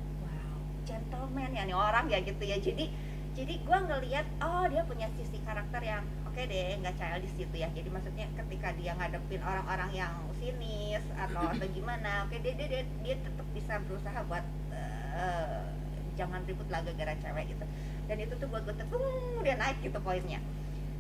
[0.84, 2.58] gentleman ya nih orang ya gitu ya.
[2.60, 2.92] Jadi
[3.34, 7.68] jadi gue ngelihat oh dia punya sisi karakter yang oke deh nggak childish gitu ya.
[7.74, 12.84] Jadi maksudnya ketika dia ngadepin orang-orang yang sinis atau atau gimana oke dia dia dia,
[13.02, 15.66] dia tetap bisa berusaha buat eh,
[16.14, 17.66] jangan ribut lah gara-gara cewek gitu.
[18.06, 20.38] Dan itu tuh buat gue tuh dia naik gitu poinnya.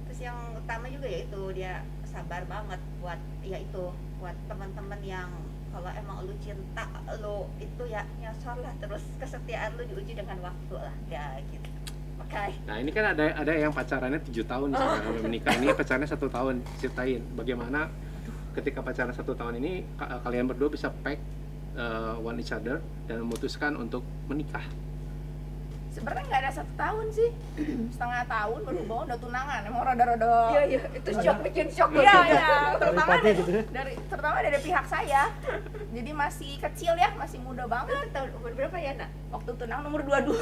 [0.10, 1.74] Terus yang utama juga ya itu dia
[2.10, 5.30] sabar banget buat ya itu buat teman-teman yang
[5.74, 6.86] kalau emang lu cinta
[7.18, 8.74] lu itu ya nyosor lah.
[8.78, 10.96] Terus kesetiaan lu diuji dengan waktu lah.
[11.10, 11.68] Ya gitu.
[12.22, 15.54] Oke Nah ini kan ada ada yang pacarannya tujuh tahun sekarang sampai menikah.
[15.58, 16.62] Ini pacarnya satu tahun.
[16.78, 17.90] Ceritain bagaimana
[18.54, 21.18] ketika pacaran satu tahun ini ka- kalian berdua bisa pack
[21.74, 22.78] uh, one each other
[23.10, 24.62] dan memutuskan untuk menikah.
[25.94, 27.30] Sebenarnya nggak ada satu tahun sih
[27.94, 32.14] setengah tahun baru bawa udah tunangan emang rada-rada iya iya itu shock bikin shock Iya,
[32.26, 32.48] iya,
[32.82, 33.64] terutama dari, gitu ya.
[33.70, 35.24] dari terutama dari pihak saya.
[35.94, 38.10] Jadi masih kecil ya, masih muda banget.
[38.10, 40.34] tahun umur berapa ya nak Waktu tunang nomor 22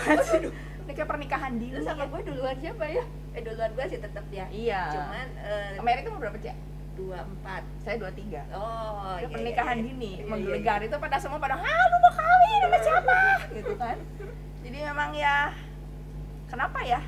[0.82, 1.76] Ini kayak pernikahan dini.
[1.76, 4.82] lu sama gue duluan siapa ya eh duluan gue sih tetap ya Iya.
[4.90, 6.58] cuman eh, Amerika umur berapa, Cak?
[6.92, 8.52] dua empat Saya 23.
[8.52, 11.98] oh Itu iya, pernikahan iya, dini, iya, iya, menggelegar itu pada semua pada, "Ah, lu
[11.98, 13.20] mau kawin sama siapa?"
[13.54, 13.98] gitu kan.
[14.72, 15.52] Jadi memang ya
[16.48, 17.04] kenapa ya?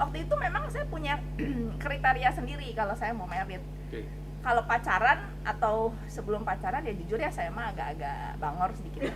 [0.00, 1.20] Waktu itu memang saya punya
[1.84, 3.60] kriteria sendiri kalau saya mau merit.
[3.60, 4.00] Oke.
[4.40, 9.10] kalau pacaran atau sebelum pacaran ya jujur ya saya mah agak-agak bangor sedikit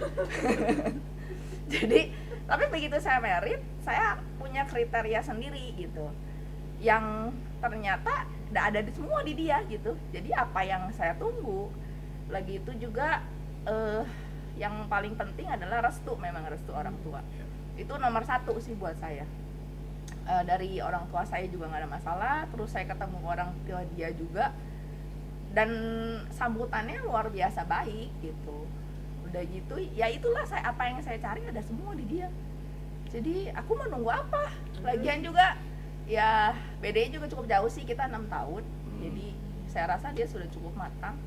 [1.72, 2.10] jadi
[2.50, 6.10] tapi begitu saya merit saya punya kriteria sendiri gitu
[6.82, 7.30] yang
[7.62, 11.70] ternyata tidak ada di semua di dia gitu jadi apa yang saya tunggu
[12.26, 13.22] lagi itu juga
[13.70, 14.02] eh,
[14.58, 17.22] yang paling penting adalah restu memang restu orang tua
[17.76, 19.26] itu nomor satu sih buat saya.
[20.30, 24.14] Eh, dari orang tua saya juga nggak ada masalah terus saya ketemu orang tua dia
[24.14, 24.54] juga
[25.50, 25.70] dan
[26.30, 28.68] sambutannya luar biasa baik gitu.
[29.26, 32.30] Udah gitu ya itulah saya apa yang saya cari ada semua di dia.
[33.10, 34.54] Jadi aku mau nunggu apa?
[34.86, 35.58] Lagian juga
[36.06, 38.62] ya bedanya juga cukup jauh sih kita enam tahun.
[38.62, 39.00] Hmm.
[39.02, 39.26] jadi
[39.70, 41.18] saya rasa dia sudah cukup matang.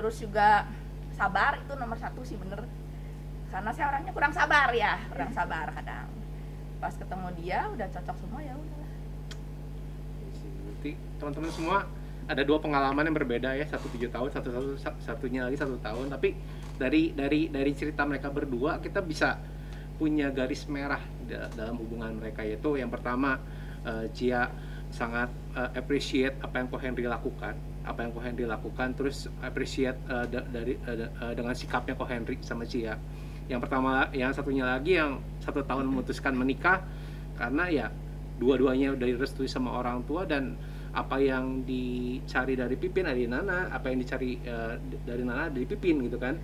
[0.00, 0.64] Terus juga
[1.12, 2.64] sabar itu nomor satu sih bener
[3.52, 6.08] karena saya orangnya kurang sabar ya kurang sabar kadang.
[6.80, 8.88] Pas ketemu dia udah cocok semua ya udah
[10.64, 11.76] Berarti teman-teman semua
[12.24, 14.48] ada dua pengalaman yang berbeda ya satu tujuh tahun satu
[14.80, 16.12] satu satunya lagi satu tahun.
[16.12, 16.36] Tapi
[16.76, 19.38] dari dari dari cerita mereka berdua kita bisa
[19.94, 23.38] punya garis merah da- dalam hubungan mereka yaitu yang pertama
[24.16, 24.48] Cia
[24.90, 27.54] sangat eh, appreciate apa yang Ko Henry lakukan
[27.84, 28.96] apa yang Ko Henry lakukan.
[28.96, 32.96] Terus appreciate da- dari da- eh, dengan sikapnya Ko Henry sama Cia
[33.50, 36.80] yang pertama yang satunya lagi yang satu tahun memutuskan menikah
[37.36, 37.86] karena ya
[38.40, 40.56] dua-duanya udah direstui sama orang tua dan
[40.94, 45.58] apa yang dicari dari Pipin ada di Nana apa yang dicari d- dari Nana ada
[45.58, 46.38] di Pipin gitu kan.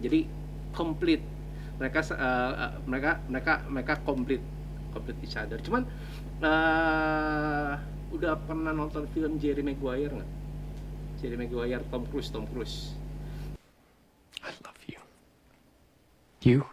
[0.00, 0.24] Jadi
[0.72, 1.20] komplit.
[1.80, 4.40] Mereka eh, mereka mereka mereka komplit
[4.92, 5.60] komplit each other.
[5.60, 5.84] Cuman
[6.40, 7.72] eh,
[8.16, 10.30] udah pernah nonton film Jerry Maguire nggak?
[11.20, 12.96] Jerry Maguire Tom Cruise Tom Cruise.
[14.44, 14.99] I love you.
[16.40, 16.64] You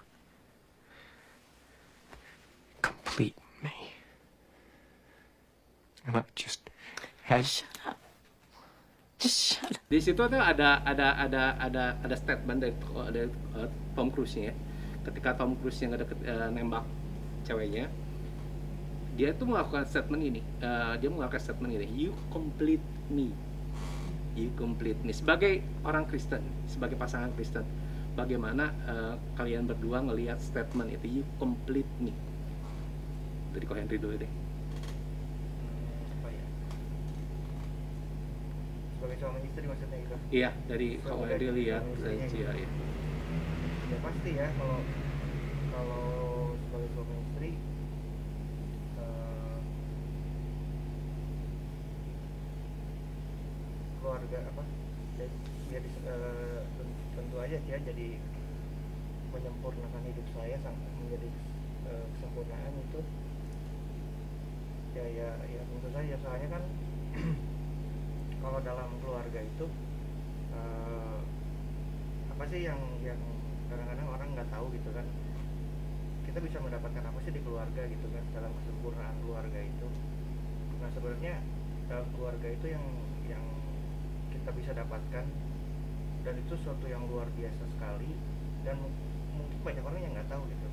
[2.80, 3.92] complete me.
[6.08, 6.64] And I just
[7.28, 7.44] had
[9.20, 9.84] Just shut up.
[9.92, 12.76] di situ tuh ada ada ada ada ada statement dari,
[13.12, 13.28] dari
[13.60, 14.56] uh, Tom Cruise ya.
[15.04, 16.08] Ketika Tom Cruise yang ada
[16.48, 16.88] nembak
[17.44, 17.92] ceweknya
[19.18, 21.90] dia tuh melakukan statement ini uh, dia melakukan statement ini.
[21.92, 23.36] You complete me.
[24.38, 25.12] You complete me.
[25.12, 27.68] Sebagai orang Kristen sebagai pasangan Kristen
[28.18, 31.22] bagaimana uh, kalian berdua ngelihat statement itu.
[31.22, 32.10] You complete me.
[33.54, 34.32] Dari Ko Henry dulu deh.
[35.62, 36.46] Hmm, apa ya?
[38.98, 40.16] Sebagai suami istri maksudnya gitu?
[40.34, 42.68] Iya dari Ko Henry lihat dari Cia ya.
[43.88, 44.84] ya pasti ya kalau
[45.72, 46.06] kalau
[46.60, 47.52] sebagai suami istri
[49.00, 49.58] eh,
[54.02, 54.64] keluarga apa
[57.68, 58.08] ya, jadi
[59.36, 61.30] menyempurnakan hidup saya sampai menjadi
[61.92, 63.02] eh, kesempurnaan itu
[64.98, 66.64] ya ya ya tentu saja soalnya kan
[68.42, 69.66] kalau dalam keluarga itu
[70.56, 71.20] eh,
[72.34, 73.20] apa sih yang yang
[73.68, 75.06] kadang-kadang orang nggak tahu gitu kan?
[76.24, 78.24] Kita bisa mendapatkan apa sih di keluarga gitu kan?
[78.32, 79.88] Dalam kesempurnaan keluarga itu.
[80.80, 81.36] Nah sebenarnya
[81.90, 82.86] dalam keluarga itu yang
[83.28, 83.44] yang
[84.32, 85.26] kita bisa dapatkan
[86.26, 88.12] dan itu suatu yang luar biasa sekali.
[88.66, 88.96] Dan mu-
[89.38, 90.68] mungkin banyak orang yang nggak tahu gitu.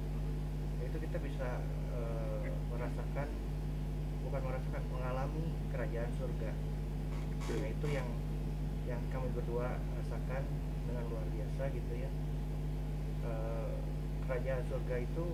[0.85, 1.49] Itu kita bisa
[1.95, 3.29] eh, merasakan
[4.25, 6.51] bukan merasakan mengalami kerajaan surga.
[7.45, 8.09] Nah itu yang
[8.85, 10.43] yang kami berdua rasakan
[10.89, 12.11] dengan luar biasa gitu ya.
[13.25, 13.73] Eh,
[14.25, 15.25] kerajaan surga itu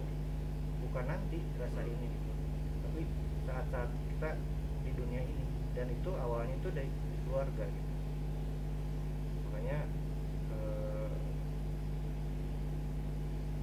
[0.87, 2.31] bukan nanti rasa ini gitu.
[2.85, 3.03] Tapi
[3.47, 4.31] saat-saat kita
[4.85, 5.45] di dunia ini.
[5.71, 6.91] Dan itu awalnya itu dari
[7.25, 7.93] keluarga gitu.
[9.47, 9.79] Makanya
[10.51, 11.11] eh,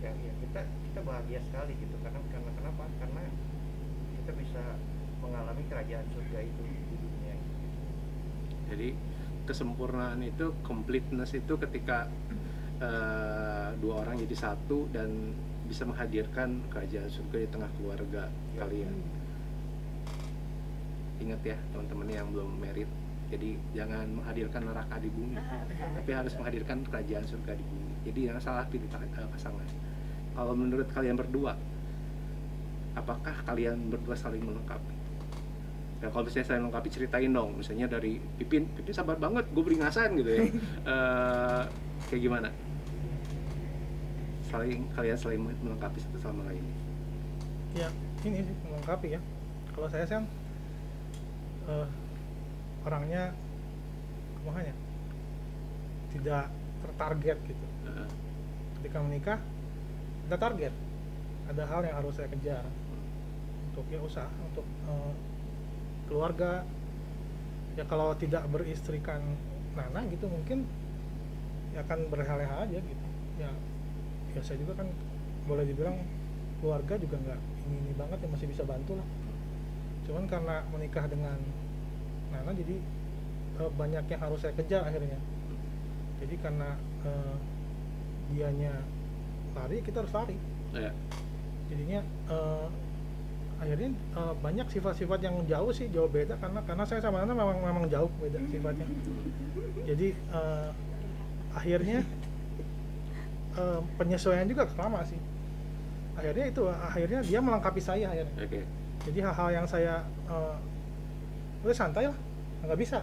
[0.07, 3.23] ya, ya kita kita bahagia sekali gitu karena karena kenapa karena
[4.15, 4.63] kita bisa
[5.19, 7.55] mengalami kerajaan surga itu di dunia ini
[8.67, 8.89] Jadi
[9.47, 12.07] kesempurnaan itu, completeness itu ketika
[12.77, 15.31] eh, dua orang jadi satu dan
[15.63, 18.63] bisa menghadirkan kerajaan surga di tengah keluarga Ya.
[18.63, 18.95] kalian.
[21.17, 22.89] Ingat ya teman-teman yang belum merit.
[23.27, 25.35] Jadi jangan menghadirkan neraka di bumi,
[25.99, 27.93] tapi harus menghadirkan kerajaan surga di bumi.
[28.07, 29.67] Jadi jangan salah pilih eh, pasangan.
[30.37, 31.57] Kalau menurut kalian berdua,
[32.93, 34.93] apakah kalian berdua saling melengkapi?
[35.97, 40.13] Ya kalau misalnya saling melengkapi ceritain dong, misalnya dari Pipin, Pipin sabar banget, gue beringasan
[40.13, 40.45] gitu ya.
[40.87, 41.63] Eh,
[42.07, 42.49] kayak gimana?
[44.47, 46.63] Saling kalian saling melengkapi satu sama lain.
[47.75, 47.89] ya
[48.25, 49.21] ini sih melengkapi ya
[49.69, 50.25] kalau saya sih kan
[51.69, 51.87] eh,
[52.81, 53.29] orangnya
[54.41, 54.73] makanya
[56.09, 56.49] tidak
[56.81, 58.07] tertarget gitu Eh,
[58.79, 59.39] ketika menikah
[60.27, 60.73] ada target
[61.47, 62.63] ada hal yang harus saya kejar
[63.71, 65.13] untuk ya usaha untuk eh,
[66.09, 66.65] keluarga.
[67.77, 69.21] Ya kalau tidak beristrikan
[69.77, 70.65] Nana gitu mungkin
[71.77, 73.05] ya akan berleha-leha aja gitu.
[73.37, 73.53] Ya
[74.33, 74.89] ya saya juga kan
[75.45, 76.01] boleh dibilang
[76.57, 79.07] keluarga juga nggak ini ini banget ya masih bisa bantu lah.
[80.09, 81.37] Cuman karena menikah dengan
[82.33, 82.81] Nana jadi
[83.61, 85.21] eh, banyak yang harus saya kejar akhirnya.
[86.17, 86.73] Jadi karena
[87.05, 87.35] eh,
[88.33, 88.73] dianya
[89.57, 90.37] lari kita harus lari.
[90.75, 90.91] Ya.
[91.67, 91.99] jadinya
[92.31, 92.67] eh,
[93.57, 97.59] akhirnya eh, banyak sifat-sifat yang jauh sih jauh beda karena karena saya sama Nana memang
[97.59, 98.85] memang jauh beda sifatnya.
[99.87, 100.69] Jadi eh,
[101.55, 101.99] akhirnya
[103.57, 105.19] eh, penyesuaian juga lama sih.
[106.17, 108.35] Akhirnya itu akhirnya dia melengkapi saya akhirnya.
[108.45, 108.61] Oke.
[109.07, 110.55] jadi hal-hal yang saya eh,
[111.65, 112.17] udah santai lah
[112.63, 112.99] nggak bisa.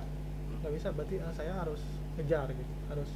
[0.62, 1.82] Nggak bisa berarti eh, saya harus
[2.14, 3.10] ngejar gitu harus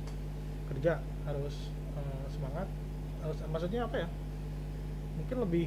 [0.69, 1.55] kerja harus
[1.95, 2.67] eh, semangat
[3.23, 4.09] maksudnya apa ya?
[5.19, 5.67] Mungkin lebih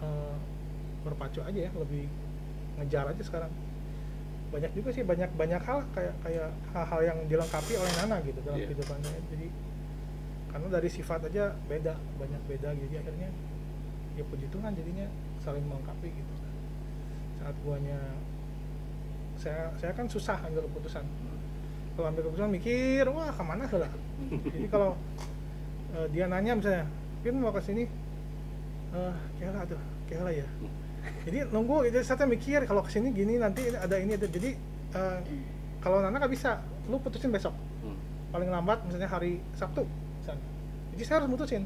[0.00, 0.34] eh,
[1.00, 2.06] berpacu aja ya lebih
[2.78, 3.52] ngejar aja sekarang.
[4.50, 8.58] Banyak juga sih banyak banyak hal kayak kayak hal-hal yang dilengkapi oleh Nana gitu dalam
[8.58, 8.66] Iya.
[8.66, 9.46] kehidupan saya jadi
[10.50, 12.68] karena dari sifat aja beda banyak beda.
[12.74, 13.28] Jadi akhirnya
[14.18, 15.06] ya puji Tuhan jadinya
[15.38, 16.34] saling melengkapi gitu.
[17.38, 17.98] Saat guanya
[19.38, 21.04] saya saya kan susah ambil keputusan.
[21.94, 23.92] Kalau ambil keputusan mikir wah ke mana lah?
[24.50, 24.98] Jadi kalau
[26.00, 26.84] eh, dia nanya misalnya
[27.20, 27.84] Pin mau ke sini
[28.90, 30.46] eh kira tuh kira ya
[31.24, 34.50] jadi nunggu itu saya mikir kalau ke sini gini nanti ada ini ada jadi
[34.92, 35.18] eh,
[35.78, 37.96] kalau Nana nggak bisa lu putusin besok Hmm.
[38.28, 39.88] paling lambat misalnya hari Sabtu
[40.20, 40.44] misalnya.
[40.92, 41.64] jadi saya harus mutusin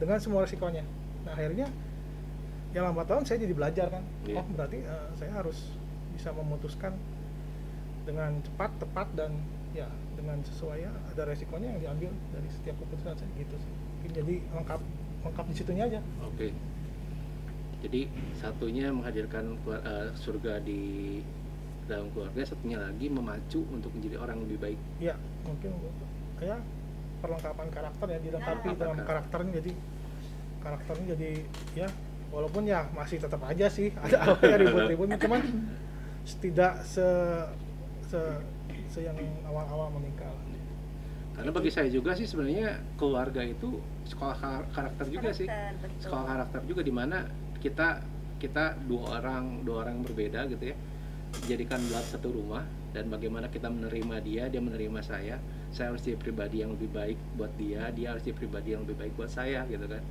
[0.00, 0.80] dengan semua resikonya
[1.28, 1.68] nah akhirnya
[2.72, 4.40] ya lambat tahun saya jadi belajar kan Iya.
[4.40, 5.76] oh berarti eh, saya harus
[6.16, 6.96] bisa memutuskan
[8.08, 9.36] dengan cepat tepat dan
[9.72, 13.72] ya dengan sesuai ya ada resikonya yang diambil dari setiap keputusan saya gitu sih
[14.12, 14.80] jadi lengkap
[15.22, 16.50] lengkap di situnya aja Oke.
[17.82, 18.06] Jadi
[18.38, 21.18] satunya menghadirkan eh, surga di
[21.90, 24.78] dalam keluarga, satunya lagi memacu untuk menjadi orang yang lebih baik.
[25.02, 25.70] ya mungkin
[26.38, 26.56] ya
[27.18, 29.06] perlengkapan karakter ya dilengkapi Perlengkapan dalam karakter.
[29.10, 29.72] karakternya jadi
[30.62, 31.30] karakternya jadi
[31.74, 31.88] ya
[32.30, 35.42] walaupun ya masih tetap aja sih ada apa ya ribut-ribut cuman
[36.38, 37.06] tidak se
[38.06, 38.20] se,
[38.92, 39.16] se yang
[39.48, 40.28] awal-awal menikah.
[41.32, 45.48] Karena bagi saya juga sih sebenarnya keluarga itu sekolah kar- karakter juga sih.
[45.48, 45.96] Betul.
[45.96, 47.24] Sekolah karakter juga di mana
[47.56, 48.04] kita
[48.36, 50.76] kita dua orang dua orang yang berbeda gitu ya
[51.46, 55.38] dijadikan dalam satu rumah dan bagaimana kita menerima dia dia menerima saya
[55.72, 58.98] saya harus jadi pribadi yang lebih baik buat dia dia harus jadi pribadi yang lebih
[58.98, 60.02] baik buat saya gitu kan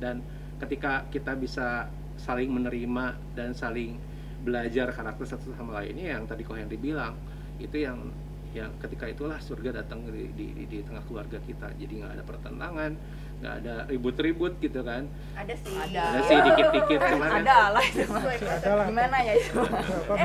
[0.00, 0.24] dan
[0.62, 4.00] ketika kita bisa saling menerima dan saling
[4.40, 7.12] belajar karakter satu sama lainnya yang tadi Ko Henry bilang
[7.60, 8.08] itu yang
[8.50, 11.70] yang ketika itulah surga datang di, di, di, di tengah keluarga kita.
[11.78, 12.92] Jadi nggak ada pertentangan
[13.40, 15.08] nggak ada ribut-ribut gitu kan.
[15.32, 15.72] Ada sih.
[15.72, 16.02] Ada.
[16.12, 17.40] ada sih dikit-dikit kemarin.
[17.40, 18.04] Ada lah itu.
[18.44, 18.86] Ada lah.
[18.92, 19.60] gimana ya itu?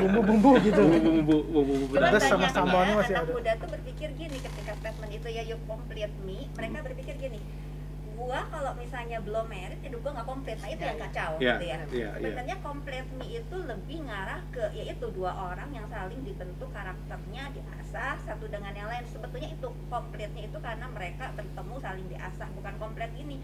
[0.04, 0.82] Bumbu-bumbu gitu?
[0.84, 1.94] Bumbu-bumbu bumbu-bumbu.
[1.96, 3.32] Pedas sama sambalnya masih anak ada.
[3.32, 7.40] muda tuh berpikir gini ketika statement itu ya you complete me, mereka berpikir gini,
[8.16, 11.64] gua kalau misalnya belum merit hidup gua nggak komplit, nah itu yang kacau Iya, gitu
[11.64, 11.76] ya.
[11.76, 12.08] iya, iya.
[12.16, 18.16] Sebenarnya complete me itu lebih ngarah ke yaitu dua orang yang saling dibentuk karakternya diasah
[18.24, 19.04] satu dengan yang lain.
[19.06, 23.36] Sebetulnya itu completenya itu karena mereka bertemu saling diasah, bukan komplit ini.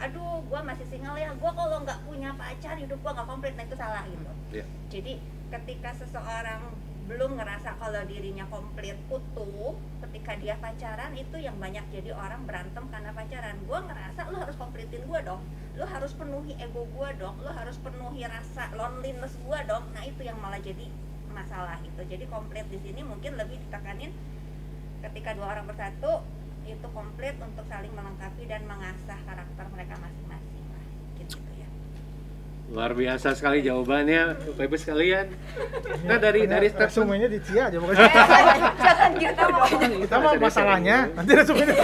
[0.00, 1.30] Aduh, gua masih single ya.
[1.36, 4.32] Gua kalau nggak punya pacar hidup gua nggak komplit, nah itu salah gitu.
[4.50, 4.64] Iya.
[4.88, 5.12] Jadi
[5.52, 6.72] ketika seseorang
[7.04, 9.76] belum ngerasa kalau dirinya komplit utuh,
[10.08, 13.60] ketika dia pacaran itu yang banyak jadi orang berantem karena pacaran.
[13.68, 15.44] Gua ngerasa lu harus komplitin gua dong,
[15.76, 19.84] lu harus penuhi ego gua dong, lu harus penuhi rasa loneliness gua dong.
[19.92, 20.88] Nah itu yang malah jadi
[21.34, 22.00] masalah itu.
[22.06, 24.14] Jadi komplit di sini mungkin lebih ditekanin
[25.04, 26.24] ketika dua orang bersatu
[26.64, 30.53] itu komplit untuk saling melengkapi dan mengasah karakter mereka masing-masing.
[32.72, 35.26] Luar biasa sekali jawabannya bapak ibu sekalian.
[36.08, 40.00] Nah dari dari statement resumenya di Cia aja bukan jangan gitu dong.
[40.08, 41.74] Kita mah masalahnya nanti resumenya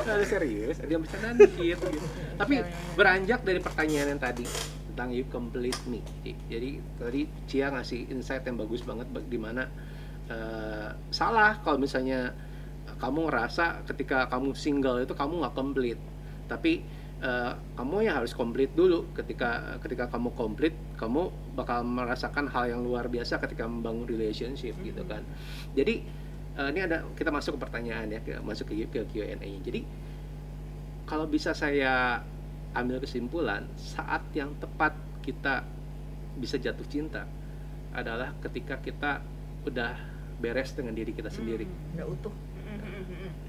[0.00, 2.06] ada serius ada yang bercanda dikit gitu.
[2.40, 2.54] tapi
[2.96, 4.44] beranjak dari pertanyaan yang tadi
[4.90, 6.00] tentang you complete me.
[6.48, 9.68] Jadi tadi Cia ngasih insight yang bagus banget di mana
[10.32, 12.32] eh, salah kalau misalnya
[12.96, 16.00] kamu ngerasa ketika kamu single itu kamu nggak komplit
[16.50, 16.82] tapi
[17.20, 19.08] eh, kamu yang harus komplit dulu.
[19.12, 25.04] Ketika ketika kamu komplit kamu bakal merasakan hal yang luar biasa ketika membangun relationship gitu
[25.04, 25.22] kan.
[25.76, 26.04] Jadi
[26.58, 29.84] eh, ini ada kita masuk ke pertanyaan ya ke- masuk ke, ke Q&A jadi
[31.10, 32.22] kalau bisa saya
[32.70, 34.94] ambil kesimpulan saat yang tepat
[35.26, 35.66] kita
[36.38, 37.26] bisa jatuh cinta
[37.90, 39.18] adalah ketika kita
[39.66, 39.98] udah
[40.38, 41.66] beres dengan diri kita sendiri.
[41.98, 42.34] Udah utuh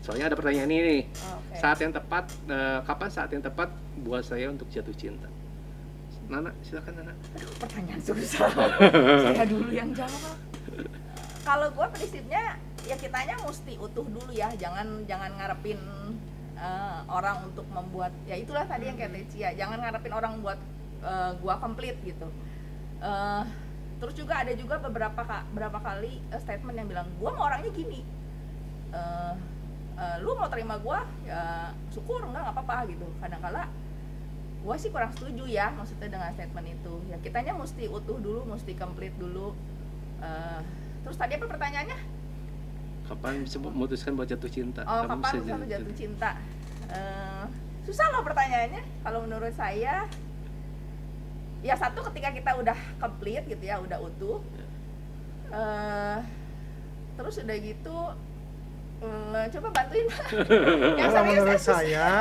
[0.02, 1.04] soalnya ada pertanyaan ini nih.
[1.14, 1.58] Oke.
[1.62, 3.70] saat yang tepat eh, kapan saat yang tepat
[4.02, 5.30] buat saya untuk jatuh cinta?
[6.32, 7.14] Nana silakan Nana.
[7.60, 8.48] Pertanyaan susah.
[9.28, 10.38] Saya dulu yang jawab.
[11.44, 12.56] Kalau gue prinsipnya
[12.88, 14.48] ya kitanya mesti utuh dulu ya.
[14.56, 15.80] Jangan jangan ngarepin
[16.56, 20.60] eh, orang untuk membuat ya itulah tadi yang kayak Cia jangan ngarepin orang buat
[21.04, 22.30] eh, gua komplit gitu.
[23.02, 23.44] Eh,
[24.00, 28.02] terus juga ada juga beberapa beberapa kali statement yang bilang gua mau orangnya gini.
[28.94, 29.34] Eh,
[30.02, 33.08] eh, lu mau terima gua ya syukur enggak nggak apa-apa gitu.
[33.22, 33.70] Kadang-kala
[34.62, 36.94] gue sih kurang setuju ya maksudnya dengan statement itu.
[37.10, 39.54] Ya kitanya mesti utuh dulu mesti komplit dulu.
[40.22, 40.60] Eh,
[41.06, 41.98] terus tadi apa pertanyaannya?
[43.10, 44.82] Kapan bisa memutuskan buat jatuh cinta?
[44.86, 46.30] Oh Kamu kapan bisa satu jatuh cinta?
[46.94, 47.46] Eh,
[47.90, 50.06] susah loh pertanyaannya kalau menurut saya.
[51.62, 54.42] Ya satu ketika kita udah komplit gitu ya udah utuh.
[55.52, 56.18] Eh,
[57.18, 57.98] terus udah gitu
[59.02, 60.08] eh, coba bantuin.
[61.00, 62.08] Yang Kalau serius menurut ya, saya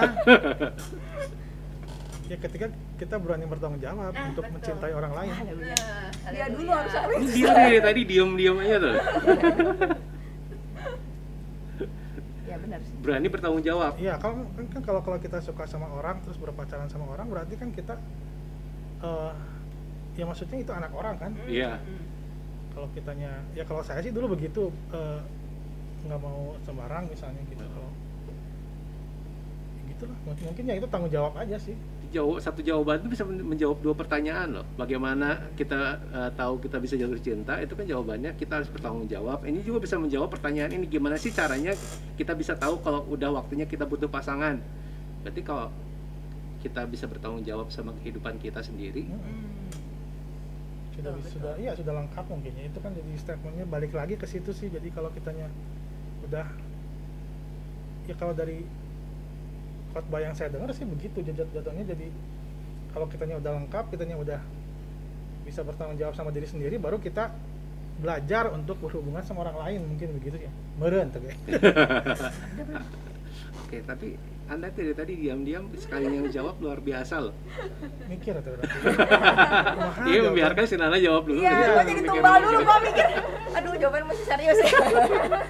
[2.30, 4.54] ya ketika kita berani bertanggung jawab Nah, untuk betul.
[4.54, 5.32] mencintai orang lain.
[5.34, 5.74] Haleluya.
[5.74, 8.94] Nah, dia dulu harus harus Ini dia dari tadi diem-diem aja tuh.
[12.46, 12.92] Ya benar sih.
[12.98, 16.86] Berani bertanggung jawab Iya, kalau kan, kan kalau kalau kita suka sama orang terus berpacaran
[16.86, 17.94] sama orang berarti kan kita
[19.00, 19.32] eh
[20.18, 21.30] ya maksudnya itu anak orang kan.
[21.46, 21.78] iya.
[22.70, 25.18] Kalau kitanya ya kalau saya sih dulu begitu eh,
[26.00, 27.90] nggak mau sembarang misalnya gitu kalau
[29.76, 31.76] ya gitulah mungkin, mungkin ya itu tanggung jawab aja sih.
[32.10, 34.66] jawab satu jawaban itu bisa men- menjawab dua pertanyaan loh.
[34.74, 35.78] Bagaimana kita
[36.10, 37.54] eh, tahu kita bisa jatuh cinta?
[37.62, 39.46] Itu kan jawabannya kita harus bertanggung jawab.
[39.46, 41.70] Ini juga bisa menjawab pertanyaan ini gimana sih caranya
[42.18, 44.58] kita bisa tahu kalau udah waktunya kita butuh pasangan.
[45.22, 45.70] Berarti kalau
[46.60, 49.46] kita bisa bertanggung jawab sama kehidupan kita sendiri, Hmm.
[50.90, 52.68] Sudah sudah iya sudah lengkap mungkin ya.
[52.68, 54.66] Itu kan jadi statementnya balik lagi ke situ sih.
[54.66, 55.46] Jadi kalau kitanya
[56.26, 56.46] udah
[58.08, 58.66] ya kalau dari
[59.94, 62.06] khotbah yang saya dengar sih begitu jat jatuhnya jadi
[62.90, 64.40] kalau kitanya udah lengkap kitanya udah
[65.46, 67.30] bisa bertanggung jawab sama diri sendiri baru kita
[68.00, 71.38] belajar untuk berhubungan sama orang lain mungkin begitu ya meren tuh kayak
[73.70, 73.76] oke.
[73.86, 74.08] Tapi
[74.50, 77.34] anda dari tadi diam-diam sekali yang jawab luar biasa loh.
[78.10, 78.50] mikir atau
[80.10, 81.38] Iya membiarkan si Nana jawab dulu.
[81.38, 83.06] Iya, gue jadi Mikir tumbal dulu, gue mikir
[83.54, 84.70] Aduh, jawaban mesti serius ya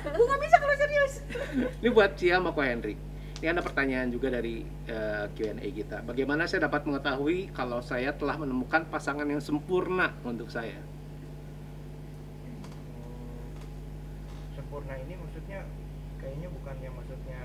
[0.05, 1.13] Gue gak bisa kalau serius
[1.81, 3.01] Ini buat Cia sama Ko Hendrik.
[3.41, 6.05] Ini ada pertanyaan juga dari eh, Q&A kita.
[6.05, 10.77] Bagaimana saya dapat mengetahui kalau saya telah menemukan pasangan yang sempurna untuk saya?
[12.45, 12.61] Hmm,
[14.53, 15.65] sempurna ini maksudnya
[16.21, 17.41] kayaknya bukan yang maksudnya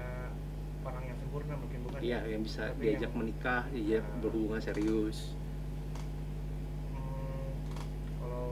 [0.85, 2.29] orang yang sempurna mungkin bukan Iya, ya?
[2.29, 4.19] yang bisa Tapi diajak yang- menikah, diajak Nah.
[4.21, 5.19] berhubungan serius.
[6.91, 7.49] Hmm,
[8.17, 8.47] kalau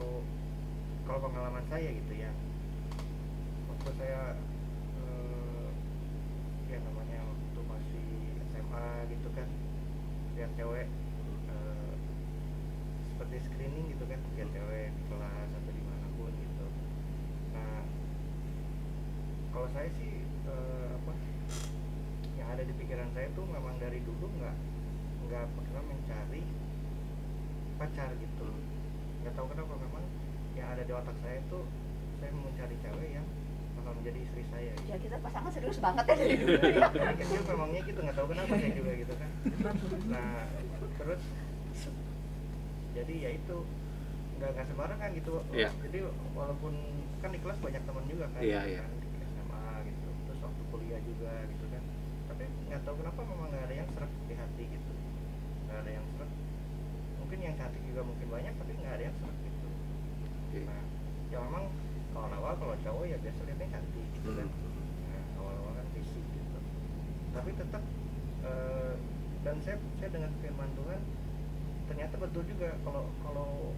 [1.04, 2.30] kalau pengalaman saya gitu ya
[3.68, 4.20] waktu saya
[4.98, 5.68] eh,
[6.66, 8.06] ya namanya waktu masih
[8.48, 9.48] SMA gitu kan
[10.34, 10.88] lihat cewek
[11.46, 11.92] eh,
[13.06, 16.66] seperti screening gitu kan lihat cewek di kelas atau di mana pun gitu
[17.52, 17.82] nah
[19.52, 20.23] kalau saya sih
[22.54, 24.56] ada di pikiran saya tuh memang dari dulu nggak
[25.24, 26.42] nggak pernah mencari
[27.74, 28.48] pacar gitu
[29.20, 30.04] nggak tahu kenapa memang
[30.54, 31.64] yang ada di otak saya tuh
[32.18, 33.26] saya mau mencari cewek yang
[33.74, 34.86] bakal menjadi istri saya gitu.
[34.86, 36.88] Ya kita pasangan serius banget ya dari dulu ya.
[36.88, 39.30] Dari kecil memangnya gitu nggak tahu kenapa saya juga gitu kan
[40.06, 40.42] nah
[40.94, 41.22] terus
[42.94, 43.56] jadi ya itu
[44.38, 45.70] nggak nggak sembarangan gitu Iya.
[45.82, 45.98] jadi
[46.32, 46.72] walaupun
[47.18, 48.82] kan di kelas banyak teman juga kan Iya, iya.
[48.86, 51.73] kan, di SMA gitu terus waktu kuliah juga gitu kan
[52.34, 54.92] tapi nggak tahu kenapa memang nggak ada yang seret di hati gitu.
[55.70, 56.30] Nggak ada yang seret
[57.22, 59.68] mungkin yang cantik juga mungkin banyak tapi nggak ada yang seret gitu.
[60.34, 60.60] Oke.
[60.66, 60.82] nah
[61.30, 61.64] ya memang
[62.10, 64.48] kalau awal kalau cowok ya biasa lihatnya cantik gitu kan.
[64.50, 64.82] Hmm.
[65.06, 66.58] nah, awal-awal kan fisik gitu.
[67.38, 67.82] Tapi tetap
[68.42, 68.94] eh,
[69.46, 71.00] dan saya saya dengan firman Tuhan
[71.86, 73.76] ternyata betul juga kalau kalau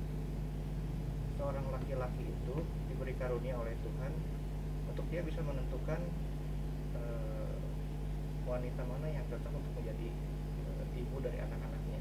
[1.36, 2.56] seorang laki-laki itu
[2.88, 4.12] diberi karunia oleh Tuhan
[4.88, 6.00] untuk dia bisa menentukan
[8.46, 10.08] wanita mana yang cocok untuk menjadi
[10.62, 12.00] eh, ibu dari anak-anaknya.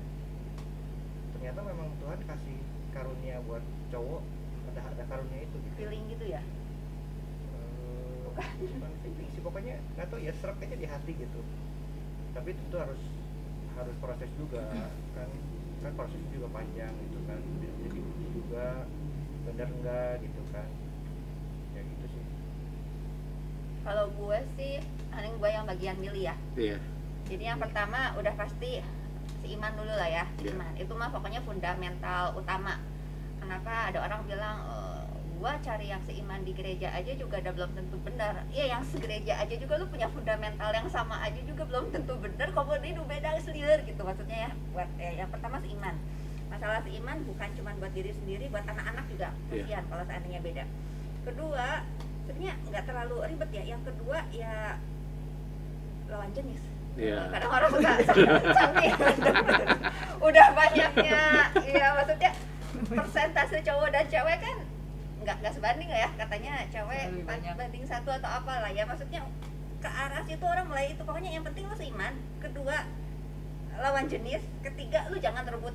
[1.34, 2.58] Ternyata memang Tuhan kasih
[2.93, 4.22] karunia buat cowok
[4.72, 5.76] ada ada karunia itu gitu.
[5.82, 6.41] Feeling gitu ya.
[7.50, 8.91] Eh, bukan.
[9.02, 11.41] feeling sih pokoknya nggak tahu ya serak aja di hati gitu.
[12.38, 13.02] Tapi tentu harus
[13.76, 14.62] harus proses juga
[15.18, 15.30] kan.
[15.82, 17.38] Kan prosesnya juga panjang gitu kan
[17.86, 18.86] jadi uji juga
[19.50, 20.70] bener enggak gitu kan.
[21.74, 22.45] Ya gitu sih
[23.86, 24.82] Kalau gue sih,
[25.14, 26.36] paling gue yang bagian milih ya.
[26.58, 26.78] Iya.
[27.30, 28.82] Jadi yang pertama udah pasti
[29.46, 30.58] seiman dulu lah ya, Iya.
[30.58, 30.74] iman.
[30.74, 32.82] Itu mah pokoknya fundamental utama.
[33.38, 34.76] Kenapa ada orang bilang e,
[35.38, 38.42] gua cari yang seiman di gereja aja juga udah belum tentu benar.
[38.50, 42.50] Iya, yang segereja aja juga lu punya fundamental yang sama aja juga belum tentu benar.
[42.58, 44.52] Kok ini udah beda selir gitu maksudnya ya.
[44.74, 45.94] Buat ya, yang pertama seiman.
[46.50, 49.30] Masalah seiman bukan cuma buat diri sendiri, buat anak-anak juga.
[49.54, 49.62] Iya.
[49.62, 50.66] Kasihan kalau seandainya beda.
[51.26, 51.68] Kedua,
[52.26, 53.63] sebenarnya nggak terlalu ribet ya.
[53.71, 54.55] Yang kedua ya
[56.09, 56.61] lawan jenis.
[56.95, 57.28] Iya.
[57.30, 57.91] Kadang orang suka
[58.57, 58.91] canggih.
[60.21, 61.21] Udah banyaknya,
[61.67, 62.32] ya maksudnya
[62.86, 64.57] persentase cowok dan cewek kan
[65.26, 69.26] nggak nggak sebanding lah ya katanya cewek banding satu atau apalah ya maksudnya
[69.82, 72.86] ke arah situ orang mulai itu pokoknya yang penting lu seiman kedua
[73.82, 75.73] lawan jenis ketiga lu jangan rebut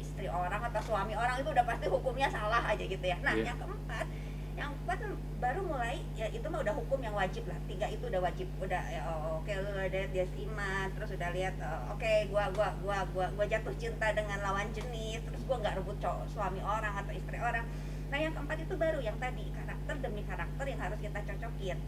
[0.00, 3.52] istri orang atau suami orang itu udah pasti hukumnya salah aja gitu ya nah Iya.
[3.52, 4.06] yang keempat
[4.52, 4.98] yang keempat
[5.40, 7.56] baru mulai ya itu mah udah hukum yang wajib lah.
[7.64, 11.30] Tiga itu udah wajib udah ya, oh, oke lu udah lihat dia seiman terus udah
[11.32, 15.56] lihat oh, oke gua gua gua gua gua jatuh cinta dengan lawan jenis terus gua
[15.64, 17.64] nggak rebut cowok suami orang atau istri orang.
[18.12, 21.78] Nah yang keempat itu baru yang tadi karakter demi karakter yang harus kita cocokin.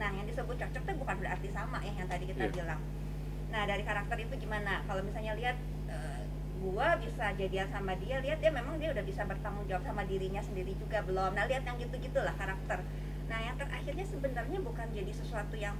[0.00, 2.52] Nah yang disebut cocok itu bukan berarti sama ya yang tadi kita Iya.
[2.56, 2.80] bilang.
[3.52, 4.80] Nah dari karakter itu gimana?
[4.88, 5.56] Kalau misalnya lihat
[6.64, 10.40] gua bisa jadian sama dia lihat dia memang dia udah bisa bertanggung jawab sama dirinya
[10.40, 11.36] sendiri juga belum?
[11.36, 12.80] Nah lihat yang gitu gitulah karakter.
[13.28, 15.76] Nah yang terakhirnya sebenarnya bukan jadi sesuatu yang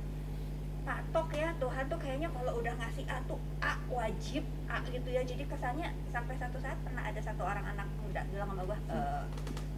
[0.84, 5.24] patok ya Tuhan tuh kayaknya kalau udah ngasih A tuh A wajib A gitu ya.
[5.24, 8.98] Jadi kesannya sampai satu saat pernah ada satu orang anak muda bilang sama gua e,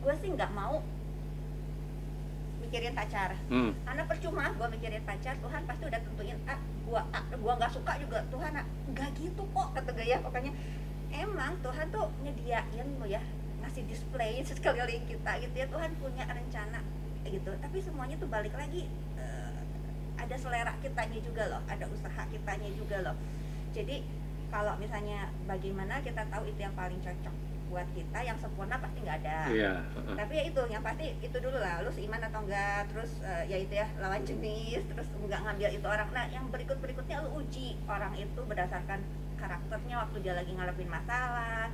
[0.03, 0.83] gue sih nggak mau
[2.67, 3.31] mikirin pacar.
[3.47, 3.71] Hmm.
[3.87, 7.95] karena percuma gue mikirin pacar Tuhan pasti udah tentuin ah gua ah, gua nggak suka
[8.03, 8.51] juga Tuhan
[8.91, 10.51] nggak gitu kok kata gue ya pokoknya
[11.13, 13.23] emang Tuhan tuh nyediain lo ya.
[13.65, 15.67] Ngasih display sekeliling kita gitu ya.
[15.69, 16.81] Tuhan punya rencana
[17.27, 17.51] gitu.
[17.59, 18.87] Tapi semuanya tuh balik lagi
[19.19, 19.59] eh,
[20.17, 21.63] ada selera kitanya juga loh.
[21.67, 23.17] Ada usaha kitanya juga loh.
[23.75, 24.03] Jadi
[24.49, 27.35] kalau misalnya bagaimana kita tahu itu yang paling cocok
[27.67, 29.39] buat kita yang sempurna pasti nggak ada.
[29.51, 29.75] Iya.
[29.83, 30.15] heeh.
[30.15, 31.83] tapi ya itu yang pasti itu dulu lah.
[31.83, 35.87] Lu seiman atau enggak terus eh, ya itu ya lawan jenis terus enggak ngambil itu
[35.87, 36.09] orang.
[36.15, 39.03] Nah yang berikut berikutnya lu uji orang itu berdasarkan
[39.37, 41.69] karakternya waktu dia lagi ngadepin masalah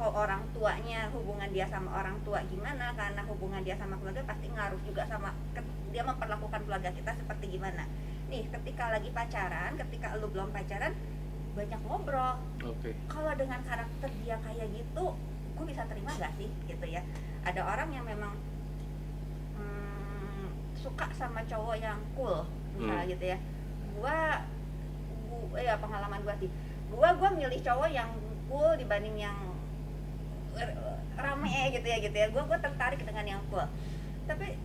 [0.00, 4.50] oh orang tuanya hubungan dia sama orang tua gimana karena hubungan dia sama keluarga pasti
[4.50, 5.30] ngaruh juga sama
[5.92, 7.84] dia memperlakukan keluarga kita seperti gimana.
[8.32, 10.96] Nih ketika lagi pacaran ketika lu belum pacaran
[11.52, 12.40] banyak ngobrol.
[12.64, 12.96] Oke.
[13.12, 15.04] kalau dengan karakter dia kayak gitu
[15.52, 17.04] gue bisa terima gak sih gitu ya?
[17.44, 18.32] Ada orang yang memang
[19.60, 20.48] hmm,
[20.80, 23.12] suka sama cowok yang cool misalnya Hmm.
[23.12, 23.38] gitu ya.
[24.00, 24.18] Gua
[25.28, 26.48] gua ya pengalaman gua sih
[26.92, 28.10] gua gua milih cowok yang
[28.46, 29.36] cool dibanding yang
[31.16, 32.26] rame gitu ya gitu ya.
[32.28, 33.64] Gua gua tertarik dengan yang cool.
[34.28, 34.56] Tapi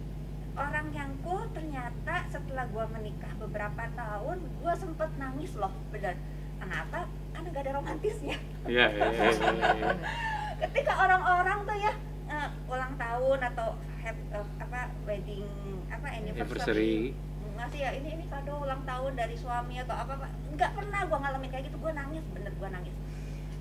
[0.57, 6.15] orang yang cool ternyata setelah gua menikah beberapa tahun gua sempet nangis loh bener.
[6.57, 7.05] Kenapa?
[7.31, 8.37] Karena gak ada romantisnya.
[8.65, 9.91] Iya, iya, iya, iya, iya.
[10.65, 11.93] ketika orang-orang tuh ya
[12.27, 15.45] eh, ulang tahun atau have- eh, apa wedding
[15.87, 16.93] apa anniversary Anniversary.
[17.57, 21.17] Ngasih ya ini ini kado ulang tahun dari suami atau apa apa nggak pernah gua
[21.19, 22.93] ngalamin kayak gitu gua nangis bener gua nangis.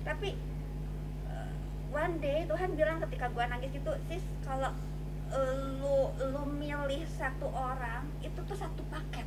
[0.03, 0.29] Tapi
[1.27, 1.51] eh,
[1.89, 4.71] one day Tuhan bilang ketika gua nangis itu sis kalau
[5.29, 9.25] eh, lu lu milih satu orang itu tuh satu paket.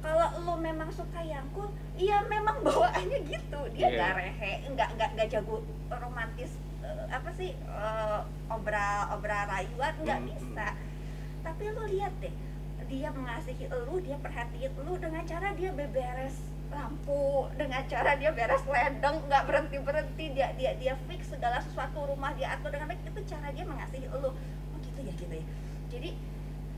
[0.00, 3.60] Kalau lu memang suka yang cool iya memang bawaannya gitu.
[3.70, 3.90] Dia Iya.
[3.92, 5.60] nggak rehe nggak nggak nggak jago
[5.90, 10.68] romantis eh, apa sih eh, obra obra rayuan nggak Hmm, bisa.
[11.40, 12.32] Tapi lu lihat deh
[12.90, 16.34] dia mengasihi lu dia perhatiin lu dengan cara dia beberes
[16.70, 22.02] lampu dengan cara dia beres ledeng nggak berhenti berhenti dia dia dia fix segala sesuatu
[22.04, 25.44] rumah dia atur dengan baik itu cara dia mengasihi lu oh gitu ya gitu ya
[25.90, 26.10] jadi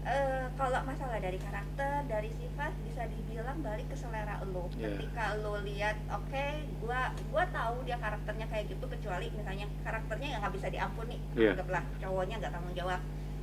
[0.02, 4.96] eh, kalau masalah dari karakter dari sifat bisa dibilang balik ke selera lu Iya.
[4.96, 6.46] ketika lu lihat oke
[6.80, 11.52] gua gua tahu dia karakternya kayak gitu kecuali misalnya karakternya yang nggak bisa diampuni Iya.
[11.56, 13.00] anggaplah cowoknya nggak tanggung jawab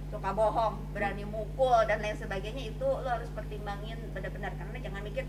[0.09, 5.25] suka bohong berani mukul dan lain sebagainya itu lo harus pertimbangin benar-benar karena jangan mikir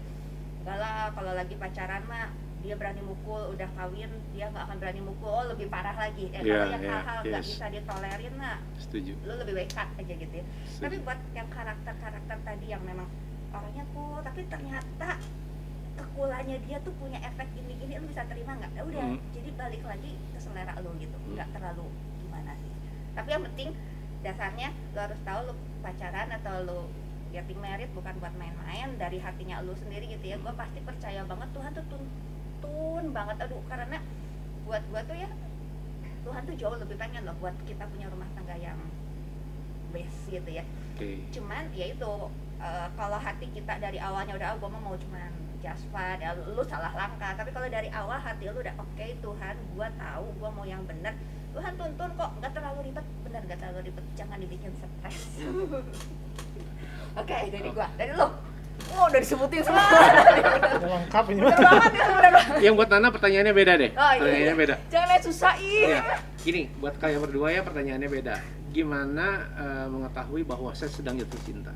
[0.61, 2.29] enggak lah kalau lagi pacaran mah
[2.61, 6.41] dia berani mukul udah kawin dia nggak akan berani mukul oh lebih parah lagi eh,
[6.41, 7.49] kalau Iya, yang iya, hal-hal nggak yes.
[7.51, 9.13] bisa ditolerin mah Setuju.
[9.25, 10.45] lo lebih baik cut aja gitu ya
[10.79, 13.09] tapi buat yang karakter-karakter tadi yang memang
[13.51, 15.17] orangnya cool tapi ternyata
[15.95, 19.19] kekulannya dia tuh punya efek gini-gini lo bisa terima nggak ya udah Hmm.
[19.33, 21.33] jadi balik lagi ke selera lo gitu Hmm.
[21.37, 21.87] nggak terlalu
[22.21, 22.73] gimana sih
[23.13, 23.69] tapi yang penting
[24.21, 26.81] dasarnya lo harus tahu lo pacaran atau lo
[27.31, 30.37] getting married bukan buat main-main dari hatinya lo sendiri gitu ya.
[30.39, 33.37] Gue pasti percaya banget Tuhan tuh tuntun banget.
[33.49, 33.99] Aduh karena
[34.67, 35.31] buat gue tuh ya
[36.21, 38.79] Tuhan tuh jauh lebih pengen loh buat kita punya rumah tangga yang
[39.91, 40.65] best gitu ya.
[41.01, 41.25] Oke.
[41.33, 42.13] cuman ya itu
[42.61, 45.33] eh, kalau hati kita dari awalnya udah oh, gue mau cuman
[45.65, 47.33] just fun ya lu, lu salah langkah.
[47.37, 51.17] Tapi kalau dari awal hati lu udah oke Tuhan gue tahu gue mau yang bener
[51.51, 55.19] Tuhan tuntun kok nggak terlalu ribet bener nggak terlalu ribet jangan dibikin stres
[57.21, 58.29] oke dari gua dari lu
[58.97, 59.87] Oh, udah disebutin semua.
[60.81, 61.41] Udah lengkap ini.
[61.45, 62.59] Bener banget ya, bener banget.
[62.65, 63.91] Yang buat Nana pertanyaannya beda deh.
[63.93, 64.19] Oh, iya.
[64.19, 64.75] Pertanyaannya beda.
[64.89, 65.85] Jangan lihat susah ih.
[65.85, 66.01] Iya.
[66.41, 68.35] Gini, buat kalian berdua ya pertanyaannya beda.
[68.73, 71.71] Gimana eh, mengetahui bahwa saya sedang jatuh cinta?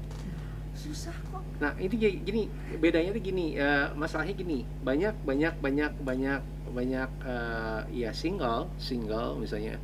[0.75, 1.45] Susah kok.
[1.63, 2.43] Nah, ini kayak gini,
[2.83, 6.41] bedanya tuh gini, eh, masalahnya gini, banyak banyak banyak banyak
[6.75, 9.79] banyak eh, ya single, single misalnya.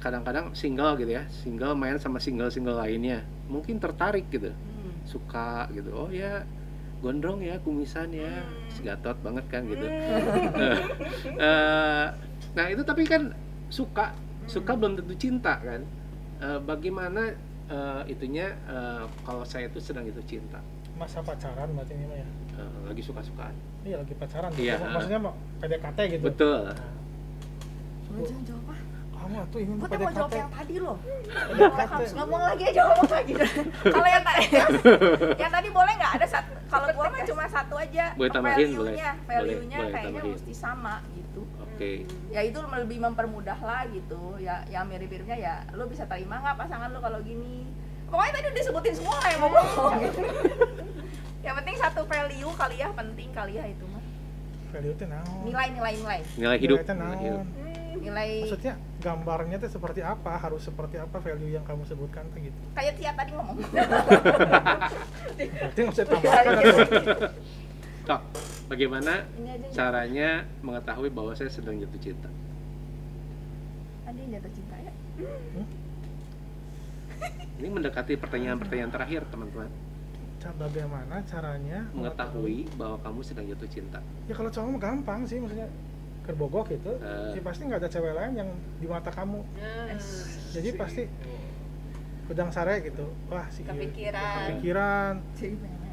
[0.00, 3.20] Kadang-kadang single gitu ya, single main sama single-single lainnya.
[3.52, 4.92] Mungkin tertarik gitu, Hmm.
[5.04, 5.92] suka gitu.
[5.92, 6.42] Oh ya,
[7.04, 9.86] gondrong ya, kumisan ya, segatot banget kan gitu.
[9.86, 10.80] Hmm.
[11.36, 12.06] Eh,
[12.56, 13.28] nah, itu tapi kan
[13.68, 14.16] suka,
[14.48, 15.84] suka belum tentu cinta kan.
[16.40, 17.32] Eh, bagaimana
[17.66, 18.54] eh, itunya
[19.20, 20.60] kalau saya itu sedang jatuh cinta?
[20.96, 22.28] Masa pacaran berarti ini mah ya.
[22.56, 23.54] Eh, lagi suka-sukaan.
[23.84, 24.50] Iya lagi pacaran.
[24.56, 24.74] Iya.
[24.80, 26.24] Maksudnya mau PDKT gitu.
[26.32, 26.60] Betul.
[28.16, 28.80] Lu jangan jawab ah.
[29.16, 30.96] Kamu tuh ini tuh mau jawab yang tadi loh.
[31.28, 32.00] PDKT.
[32.16, 33.32] ngomong lagi aja ngomong lagi
[33.94, 34.44] Kalau yang tadi
[35.36, 38.04] yang tadi boleh nggak ada satu kalau gua mah cuma satu aja.
[38.18, 38.92] Boleh tambahin, boleh.
[38.96, 41.42] Value-nya, Boleh, value-nya boleh kayaknya mesti sama gitu.
[41.62, 41.92] Oke.
[42.32, 44.34] Ya itu lebih mempermudah lah gitu.
[44.40, 47.68] Ya yang mirip-miripnya ya lu bisa terima nggak pasangan lu kalau gini.
[48.06, 49.66] Pokoknya tadi udah disebutin semua yang ngomong.
[51.46, 54.02] yang penting satu value kali ya penting kali ya itu mah.
[54.74, 55.46] Value teh naon?
[55.46, 56.20] Nilai nilai nilai.
[56.34, 56.78] Nilai hidup.
[56.82, 57.38] Nilai Nilai hidup.
[57.38, 57.46] naon?
[57.96, 60.32] Nilai Maksudnya gambarnya tuh seperti apa?
[60.36, 62.58] Harus seperti apa value yang kamu sebutkan tuh gitu.
[62.74, 63.56] kayak Tia tadi ngomong.
[65.38, 67.30] Berarti nggak usah tambahkan atau
[68.06, 68.20] Kak,
[68.70, 70.30] bagaimana Ini aja caranya
[70.62, 72.30] mengetahui bahwa saya sedang jatuh cinta?
[74.06, 74.92] Tadi yang jatuh cinta ya.
[77.56, 79.70] Ini mendekati pertanyaan-pertanyaan terakhir, teman-teman.
[80.54, 83.98] Bagaimana caranya Mengetahui bahwa kamu sedang jatuh cinta.
[84.30, 85.68] Ya kalau cowok mah gampang sih maksudnya
[86.22, 86.94] kerbogok gitu.
[87.02, 87.34] Eh.
[87.34, 89.42] Ya pasti nggak ada cewek lain yang di mata kamu.
[90.54, 91.02] Jadi pasti
[92.26, 93.06] udang sare gitu.
[93.30, 93.70] Wah si ieu.
[93.70, 94.34] Kepikiran.
[94.54, 95.12] Kepikiran.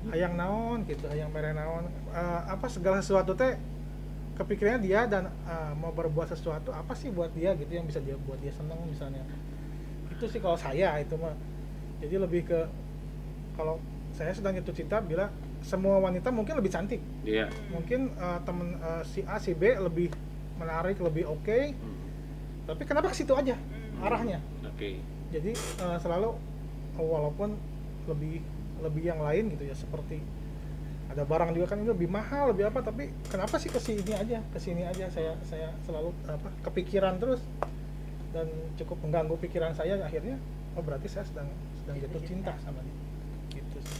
[0.03, 3.57] Hayang naon gitu hayang mere naon Eh, apa segala sesuatu teh
[4.37, 8.13] kepikirannya dia dan eh, mau berbuat sesuatu apa sih buat dia gitu yang bisa dia
[8.21, 9.25] buat dia seneng misalnya
[10.13, 11.33] itu sih kalau saya itu mah
[12.05, 12.59] jadi lebih ke
[13.57, 13.81] kalau
[14.13, 15.27] saya sedang jatuh cinta bila
[15.65, 17.01] semua wanita mungkin lebih cantik.
[17.25, 17.49] Iya.
[17.73, 20.13] mungkin eh, temen eh, si A si B lebih
[20.61, 21.59] menarik lebih oke.
[21.73, 22.01] Hmm.
[22.63, 23.57] tapi kenapa ke situ aja
[23.99, 24.39] arahnya?
[24.63, 25.01] Oke.
[25.33, 26.37] jadi eh, selalu
[26.95, 27.57] walaupun
[28.05, 28.45] lebih
[28.85, 30.21] lebih yang lain gitu ya seperti
[31.09, 34.41] ada barang juga kan ini lebih mahal lebih apa tapi kenapa sih ke sini aja?
[34.49, 37.41] Ke sini aja saya saya selalu apa kepikiran terus
[38.33, 38.49] dan
[38.81, 40.01] cukup mengganggu pikiran saya.
[40.01, 40.41] Akhirnya
[40.73, 41.45] oh berarti saya sedang
[41.77, 43.02] sedang jatuh cinta sama dia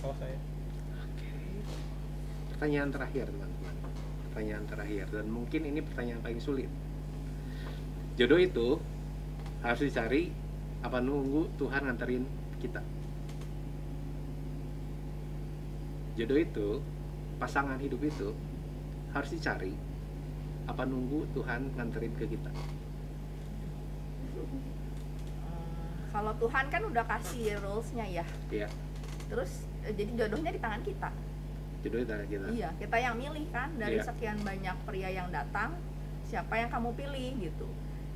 [0.02, 0.38] kalau saya
[1.04, 1.30] Oke.
[2.56, 3.76] Pertanyaan terakhir, teman-teman.
[4.30, 6.70] Pertanyaan terakhir dan mungkin ini pertanyaan paling sulit.
[8.18, 8.68] Jodoh itu
[9.66, 10.30] harus dicari
[10.84, 12.24] apa nunggu Tuhan nganterin
[12.60, 12.82] kita.
[16.14, 16.68] Jodoh itu,
[17.42, 18.32] pasangan hidup itu
[19.14, 19.74] harus dicari
[20.66, 22.52] apa nunggu Tuhan nganterin ke kita
[26.14, 28.68] kalau Tuhan kan udah kasih rulesnya ya Iya.
[29.28, 31.10] terus jadi jodohnya di tangan kita.
[31.84, 32.46] Jodohnya dari kita.
[32.50, 34.08] Iya kita yang milih kan dari Iya.
[34.08, 35.76] sekian banyak pria yang datang
[36.24, 37.68] siapa yang kamu pilih gitu.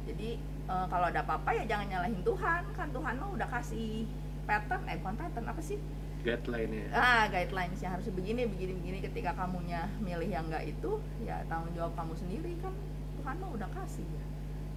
[0.07, 4.07] Jadi eh, kalau ada apa-apa ya jangan nyalahin Tuhan kan Tuhan mah udah kasih
[4.43, 5.75] pattern eh bukan pattern apa sih?
[6.23, 6.91] Guideline-nya.
[6.91, 11.71] Ah guidelines yang harus begini begini begini ketika kamunya milih yang enggak itu ya tanggung
[11.71, 12.73] jawab kamu sendiri kan
[13.19, 14.23] Tuhan mah udah kasih ya.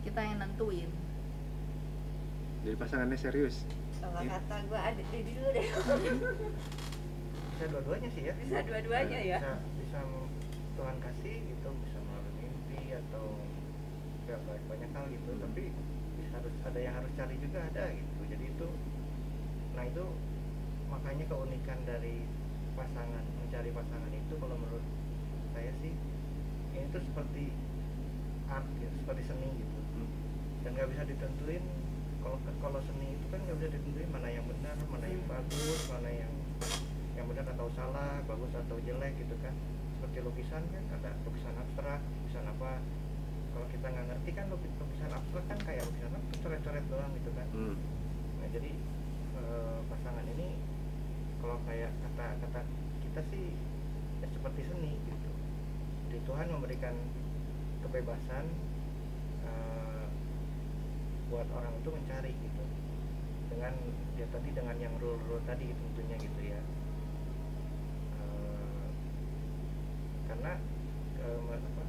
[0.03, 0.91] Kita yang nentuin.
[2.61, 3.65] Jadi pasangannya serius
[4.01, 4.31] kalau Iya.
[4.35, 5.67] kata gue ada di dulu deh.
[7.53, 8.33] Bisa dua-duanya sih ya.
[8.35, 9.39] Bisa dua-duanya ya.
[9.39, 10.01] Bisa bisa
[10.75, 13.25] Tuhan kasih gitu bisa melalui mimpi atau
[14.25, 15.31] ya banyak banyak hal gitu.
[15.37, 15.63] Tapi
[16.17, 18.21] bisa harus ada yang harus cari juga ada gitu.
[18.27, 18.69] Jadi itu
[19.71, 20.05] nah itu
[20.89, 22.25] makanya keunikan dari
[22.75, 24.85] pasangan mencari pasangan itu kalau menurut
[25.53, 25.93] saya sih
[26.71, 27.53] ini tuh seperti
[28.49, 29.79] art gitu, seperti seni gitu.
[30.65, 31.65] Dan nggak bisa ditentuin
[32.25, 36.11] kalau kalau seni itu kan nggak bisa ditentuin mana yang benar mana yang bagus mana
[36.11, 36.33] yang
[37.15, 39.55] yang benar atau salah bagus atau jelek gitu kan.
[39.99, 42.73] Seperti lukisan kan ada lukisan abstrak lukisan apa.
[43.51, 47.31] Kalau kita nggak ngerti kan lukis- lukisan abstrak kan kayak lukisan apa coret-coret doang gitu
[47.35, 47.47] kan.
[47.53, 47.77] Hmm.
[48.41, 48.71] nah jadi
[49.37, 50.49] eh, pasangan ini
[51.45, 52.61] kalau kayak kata kata
[53.05, 53.45] kita sih
[54.21, 55.31] ya seperti seni gitu.
[56.11, 56.97] Di Tuhan memberikan
[57.85, 58.45] kebebasan
[59.45, 60.07] eh,
[61.29, 62.65] buat orang itu mencari gitu
[63.61, 63.77] dengan
[64.17, 66.57] ya tadi dengan yang rule-rule tadi tentunya gitu ya
[68.17, 68.89] Eh,
[70.25, 70.57] karena
[71.21, 71.85] eh, apa,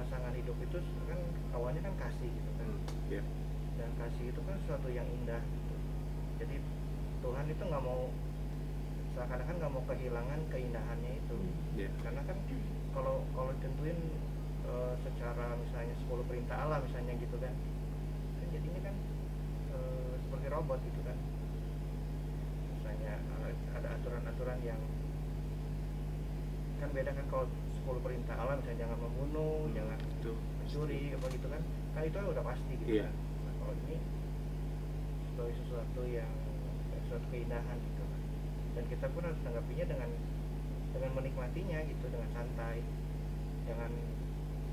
[0.00, 1.20] pasangan hidup itu kan
[1.52, 3.12] awalnya kan kasih gitu kan Hmm.
[3.12, 3.20] Iya.
[3.76, 5.74] dan kasih itu kan sesuatu yang indah gitu.
[6.40, 6.56] jadi
[7.20, 8.08] Tuhan itu nggak mau
[9.12, 11.36] seakan-akan nggak mau kehilangan keindahannya itu
[11.76, 11.92] Iya.
[12.00, 12.38] karena kan
[12.96, 14.00] kalau kalau ditentuin
[14.64, 17.52] eh, secara misalnya 10 perintah Allah misalnya gitu kan
[18.40, 18.96] kan jadinya kan
[20.26, 21.16] seperti robot gitu kan.
[22.74, 23.14] Misalnya
[23.46, 24.80] eh, ada aturan-aturan yang
[26.76, 27.46] kan beda kan kalau
[27.86, 31.62] 10 perintah Allah misalnya jangan membunuh jangan itu mencuri apa gitu kan.
[31.94, 33.08] Kan itu udah pasti gitu Iya.
[33.08, 33.14] kan.
[33.46, 33.96] Nah, kalau ini
[35.30, 36.32] sebagai sesuatu yang
[37.00, 38.20] sesuatu keindahan gitu kan.
[38.76, 40.10] Dan kita pun harus tanggapinya dengan
[40.92, 42.82] dengan menikmatinya gitu dengan santai.
[43.66, 43.90] Jangan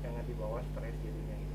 [0.04, 1.53] jangan dibawa stres dirinya gitu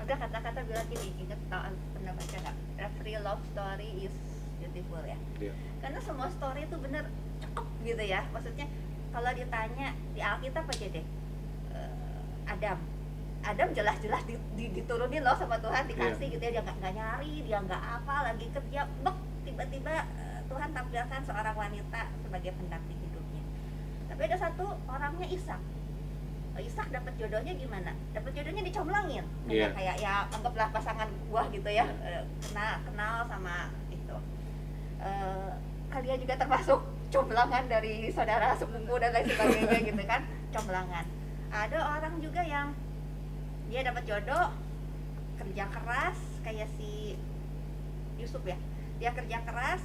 [0.00, 2.56] ada kata-kata bilang gini ingat tau pernah baca nggak?
[2.78, 4.14] Every love story is
[4.56, 5.18] beautiful ya?
[5.38, 5.52] Iya.
[5.80, 7.04] karena semua story itu bener
[7.38, 8.20] cakep gitu ya.
[8.30, 8.66] Maksudnya
[9.10, 11.04] kalau ditanya di Alkitab aja deh
[11.70, 12.78] eh, Adam.
[13.40, 16.50] Adam jelas-jelas di- di- diturunin loh sama Tuhan dikasih gitu ya.
[16.50, 21.54] Dia nggak nggak nyari dia nggak apa lagi kerja bek tiba-tiba eh, Tuhan tampilkan seorang
[21.54, 23.42] wanita sebagai pendamping hidupnya.
[24.06, 25.60] Tapi ada satu orangnya Ishak
[26.60, 27.92] Ishak dapat jodohnya gimana?
[28.12, 29.24] Dapat jodohnya dicomblangin.
[29.48, 29.68] Iya.
[29.74, 31.84] Kayak ya anggaplah pasangan buah gitu ya.
[31.88, 32.20] Iya.
[32.20, 33.56] Eh, kenal kenal sama
[33.90, 34.16] itu.
[35.00, 35.50] Eh,
[35.90, 36.80] kalian juga termasuk
[37.10, 40.22] comblangan dari saudara sepupu dan lain sebagainya gitu kan,
[40.54, 41.04] comblangan.
[41.50, 42.70] Ada orang juga yang
[43.66, 44.54] dia dapat jodoh
[45.40, 47.18] kerja keras kayak si
[48.20, 48.54] Yusuf ya.
[49.02, 49.82] Dia kerja keras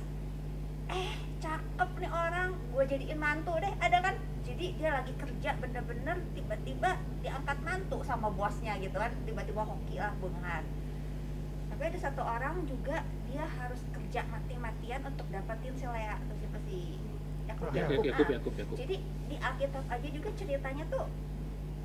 [0.86, 1.10] eh
[1.42, 4.16] cakep nih orang gue jadiin mantu deh ada kan
[4.56, 9.12] jadi dia lagi kerja bener-bener tiba-tiba diangkat mantu sama bosnya gitu kan.
[9.28, 10.64] Tiba-tiba hoki lah bungahan
[11.76, 16.56] tapi ada satu orang juga dia harus kerja mati-matian untuk dapetin si Lea atau siapa
[16.72, 16.96] sih?
[17.52, 18.00] Yakub Ya, Yakub.
[18.00, 18.06] Yakub.
[18.08, 18.76] Yakub Yakub Yakub.
[18.80, 21.04] jadi di Alkitab aja juga ceritanya tuh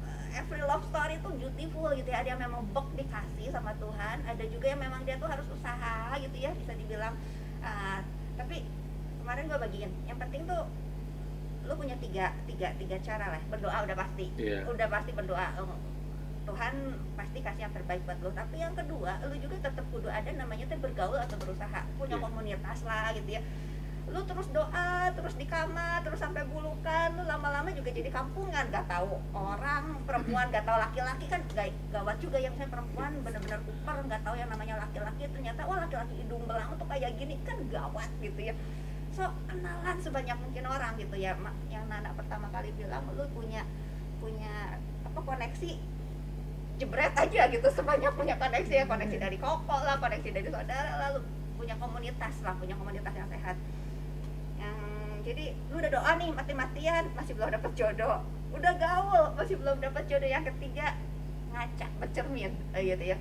[0.06, 2.22] uh, every love story tuh beautiful gitu ya.
[2.22, 6.14] Ada yang memang bek dikasih sama Tuhan ada juga yang memang dia tuh harus usaha
[6.22, 7.18] gitu ya bisa dibilang.
[7.58, 7.98] Uh,
[8.38, 8.62] tapi
[9.18, 9.90] kemarin gue bagiin.
[10.06, 10.70] Yang penting tuh
[11.70, 13.42] lu punya tiga tiga tiga cara lah.
[13.46, 14.26] Berdoa udah pasti.
[14.34, 14.66] Iya.
[14.66, 15.46] udah pasti berdoa.
[15.62, 15.78] Oh,
[16.50, 16.74] Tuhan
[17.14, 18.34] pasti kasih yang terbaik buat lu.
[18.34, 21.86] Tapi yang kedua lu juga tetap kudu ada namanya tuh bergaul atau berusaha.
[21.94, 22.24] Punya Iya.
[22.26, 23.42] komunitas lah gitu ya.
[24.10, 27.14] Lu terus doa terus di kamar terus sampai bulukan.
[27.14, 28.66] Lu lama-lama juga jadi kampungan.
[28.74, 31.30] Gak tahu orang perempuan gak tahu laki-laki.
[31.30, 35.30] Kan gak, gawat juga yang saya perempuan bener-bener kuper gak tahu yang namanya laki-laki.
[35.30, 37.38] Ternyata wah laki-laki hidung belang tuh kayak gini.
[37.46, 38.58] Kan gawat gitu ya
[39.10, 41.34] so kenalan sebanyak mungkin orang gitu ya.
[41.34, 43.66] Ma- yang Nana pertama kali bilang lu punya
[44.22, 45.72] punya apa koneksi
[46.78, 47.68] jebret aja gitu.
[47.74, 48.84] Sebanyak punya koneksi ya.
[48.86, 51.26] Koneksi dari koko lah koneksi dari saudara lalu
[51.58, 53.56] punya komunitas lah punya komunitas yang sehat.
[54.56, 54.76] Yang
[55.26, 58.22] jadi lu udah doa nih mati-matian masih belum dapat jodoh.
[58.54, 60.30] Udah gaul masih belum dapat jodoh.
[60.30, 60.94] Yang ketiga
[61.50, 62.54] ngaca bercermin.
[62.78, 63.18] Eh, gitu ya.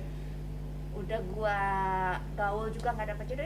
[0.94, 1.58] Udah gua
[2.38, 3.44] gaul juga nggak dapat jodoh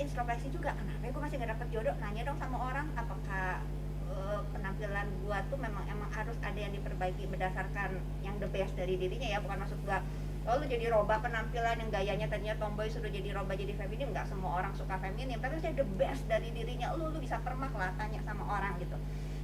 [0.00, 1.94] introspeksi juga kenapa gue masih nggak dapat jodoh?
[2.00, 3.60] Nanya dong sama orang apakah
[4.08, 8.96] eh, penampilan gua tuh memang emang harus ada yang diperbaiki berdasarkan yang the best dari
[8.96, 9.38] dirinya ya?
[9.44, 10.00] Bukan maksud gua
[10.42, 14.10] oh lu jadi roba penampilan yang gayanya tadinya tomboy sudah jadi roba jadi feminim.
[14.10, 16.96] Nggak semua orang suka feminim tapi harusnya the best dari dirinya.
[16.96, 18.96] Lu lu bisa permak lah tanya sama orang gitu.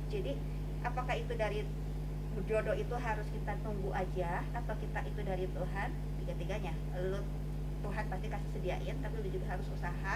[0.08, 0.32] Jadi
[0.80, 1.62] apakah itu dari
[2.46, 5.90] jodoh itu harus kita tunggu aja atau kita itu dari Tuhan?
[6.24, 7.20] Tiga-tiganya lu
[7.88, 10.14] Tuhan pasti kasih sediain tapi lu juga harus usaha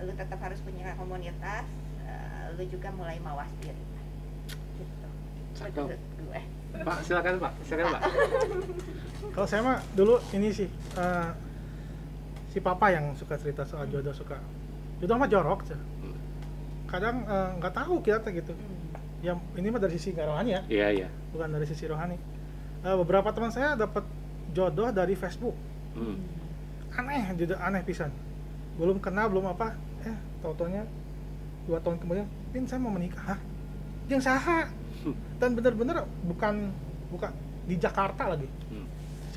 [0.00, 1.64] lu tetap harus punya komunitas
[2.04, 3.80] eh, lu juga mulai mawas diri
[4.76, 5.08] gitu
[5.56, 5.96] Cakep.
[5.96, 6.40] gue
[6.70, 8.02] Pak, silakan Pak, silakan Pak.
[9.34, 11.28] Kalau saya mah dulu ini sih eh,
[12.50, 14.38] si papa yang suka cerita soal jodoh suka
[15.02, 15.74] jodoh mah jorok sih.
[15.74, 16.14] Hmm.
[16.86, 18.54] Kadang eh, nggak tahu kita gitu.
[19.20, 21.08] Ya ini mah dari sisi nggak rohani ya, Iya, iya.
[21.34, 22.16] bukan dari sisi rohani.
[22.80, 24.06] Eh, beberapa teman saya dapat
[24.54, 25.58] jodoh dari Facebook.
[25.92, 26.16] Hmm.
[27.36, 28.10] Jodoh aneh pisan.
[28.78, 30.86] Belum kenal, belum apa, eh tau-taunya
[31.68, 33.34] dua tahun kemudian, pin saya mau menikah.
[33.34, 33.38] Hah?
[34.08, 34.66] Yang saha?
[35.40, 36.72] Dan bener-bener bukan
[37.08, 37.30] bukan
[37.64, 38.48] di Jakarta lagi.
[38.70, 38.86] Hmm.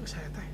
[0.04, 0.48] saya teh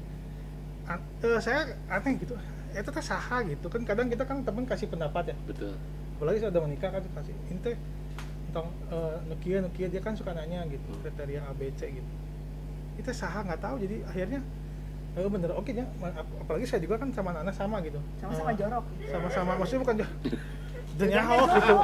[0.86, 1.60] an- eh, saya
[1.90, 2.38] aneh gitu
[2.70, 5.74] itu teh saha gitu kan kadang kita kan temen kasih pendapat ya Betul.
[6.20, 7.74] apalagi saya udah menikah kan kasih ini teh
[8.52, 11.02] tentang eh, nukia nukia dia kan suka nanya gitu Hmm.
[11.02, 12.12] kriteria A B C gitu
[13.02, 14.42] itu saha nggak tahu jadi akhirnya
[15.14, 15.50] eh, bener.
[15.54, 15.86] Oke ya.
[16.02, 17.98] Ap- apalagi saya juga kan sama anak sama gitu.
[18.18, 18.84] Sama-sama Eh, jorok.
[19.08, 19.52] sama-sama.
[19.58, 20.16] Maksudnya bukan jorok
[21.00, 21.76] Denyaho gitu.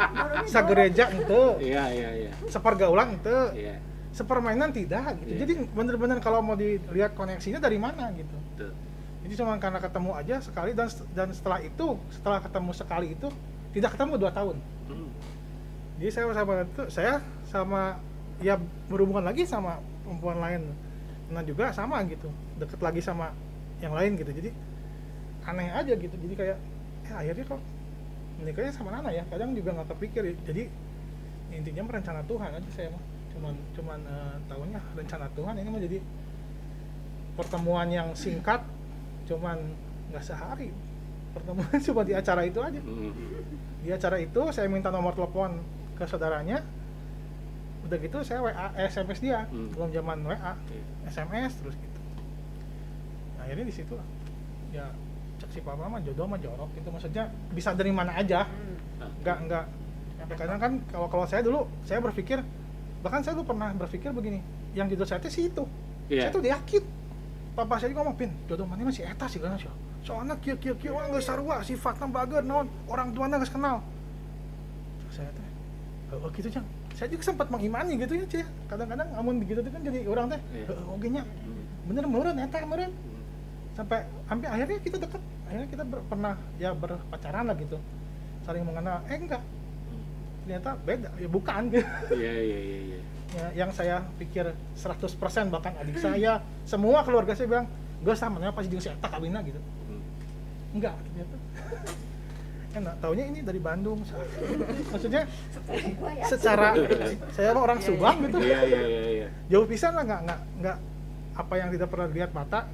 [0.46, 1.44] sagereja ente.
[1.62, 2.32] Iya, iya, iya.
[2.46, 3.38] sepergaulan ente.
[3.56, 3.76] Iya,
[4.12, 5.28] sepermainan tidak gitu.
[5.30, 5.38] Iya.
[5.42, 8.36] jadi bener-bener kalau mau dilihat koneksinya dari mana gitu.
[8.52, 8.72] Betul.
[9.24, 13.28] jadi cuma karena ketemu aja sekali dan dan setelah itu setelah ketemu sekali itu
[13.72, 14.56] tidak ketemu dua tahun.
[14.86, 15.10] Hmm.
[15.98, 17.14] jadi saya sama itu saya
[17.44, 17.82] sama
[18.38, 18.56] ya
[18.86, 20.62] berhubungan lagi sama perempuan lain
[21.32, 22.30] nah juga sama gitu.
[22.62, 23.34] Deket lagi sama
[23.82, 24.32] yang lain gitu.
[24.32, 24.50] Jadi
[25.46, 26.16] aneh aja gitu.
[26.16, 26.58] Jadi kayak
[27.06, 27.62] eh akhirnya kok
[28.42, 29.24] menikahnya sama Nana ya?
[29.30, 30.70] Kadang juga nggak kepikir jadi
[31.56, 33.04] intinya mah rencana Tuhan aja saya mah.
[33.36, 36.00] Cuman cuman eh, tahunya rencana Tuhan ini mau jadi
[37.36, 38.62] pertemuan yang singkat
[39.26, 39.58] cuman
[40.14, 40.70] nggak sehari.
[41.36, 42.80] Pertemuan cuma di acara itu aja.
[42.80, 43.14] Hmm.
[43.86, 45.62] di acara itu saya minta nomor telepon
[45.94, 46.66] ke saudaranya
[47.86, 49.46] udah gitu saya WA eh, SMS dia.
[49.46, 49.70] Hmm.
[49.70, 50.54] belum zaman WA Iya.
[51.06, 52.00] SMS terus gitu.
[53.38, 53.96] Nah, akhirnya di situ
[54.74, 54.90] ya
[55.36, 58.50] cek si papa mah jodoh mah jorok itu maksudnya bisa dari mana aja.
[58.50, 59.12] Hmm.
[59.22, 59.66] nggak nggak.
[60.16, 62.42] Ya, kadang kan kalau kalau saya dulu saya berpikir
[63.06, 64.42] bahkan saya dulu pernah berpikir begini
[64.74, 65.64] yang jodoh saya teh si itu.
[66.06, 66.30] Iya.
[66.30, 66.84] saya tuh yakin
[67.58, 69.38] papa saya juga ngomong pin jodoh mana masih eta sih?
[69.38, 69.70] Kan sih
[70.06, 72.66] soalnya kia kia kia orang nggak sarua sifatnya bager naon?
[72.90, 73.82] Orang tuanya nggak kenal.
[75.14, 75.46] Saya teh
[76.14, 76.66] oh, oh gitu cang
[76.96, 80.39] saya juga sempat mengimani gitu ya cie kadang-kadang amun begitu tuh kan jadi orang teh
[80.50, 80.66] Iya.
[80.72, 81.24] "Heuh, oke nya
[81.86, 82.89] bener meureun eta meureun.
[82.89, 83.24] Hmm.
[83.76, 85.22] sampai hampir akhirnya kita deket.
[85.46, 87.78] Akhirnya kita ber- pernah ya berpacaran lah gitu.
[88.41, 89.04] Saling mengenal.
[89.06, 89.43] Eh enggak.
[90.41, 91.10] Ternyata beda.
[91.20, 91.62] Ya bukan.
[91.70, 91.84] Gitu
[92.24, 93.00] Iya, iya, iya, iya.
[93.36, 94.48] ya, yang saya pikir
[94.80, 97.68] 100% bahkan adik saya semua keluarga saya bilang
[98.00, 99.60] gue sama pasti jeung si Eta kawinna gitu.
[99.60, 100.00] Hmm.
[100.72, 101.36] enggak ternyata
[102.76, 104.00] enak taunya ini dari Bandung
[104.92, 106.26] maksudnya ya.
[106.28, 106.76] secara
[107.36, 109.28] saya mah orang Subang gitu Iya, iya, iya, iya.
[109.48, 110.78] jauh pisan lah nggak nggak nggak
[111.36, 112.68] apa yang tidak pernah dilihat mata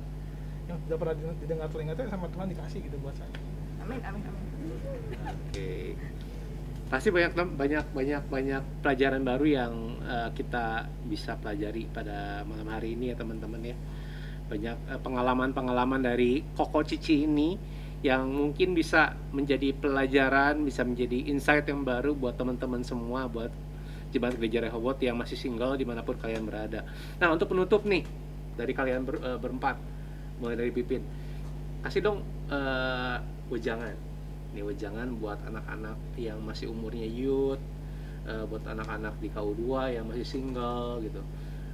[0.70, 3.34] yang tidak pernah didengar telinga itu sama Tuhan dikasih gitu buat saya
[3.86, 4.42] amin amin amin
[5.52, 5.98] Oke.
[6.92, 9.74] Pasti banyak banyak banyak banyak pelajaran baru yang
[10.04, 13.78] eh, kita bisa pelajari pada malam hari ini ya teman-teman ya.
[14.52, 17.56] Banyak eh, pengalaman-pengalaman dari Koko Cici ini
[18.02, 23.54] yang mungkin bisa menjadi pelajaran, bisa menjadi insight yang baru buat teman-teman semua, buat
[24.12, 26.82] jemaat gereja Rehoboth yang masih single di mana pun kalian berada.
[27.22, 28.04] Nah untuk penutup nih
[28.58, 29.78] dari kalian ber- eh, berempat,
[30.42, 31.06] mulai dari Pipin,
[31.86, 33.18] kasih dong eh,
[33.54, 33.96] wejangan.
[34.52, 37.62] Nih wejangan buat anak-anak yang masih umurnya youth
[38.26, 41.22] eh, buat anak-anak di KU2 yang masih single gitu.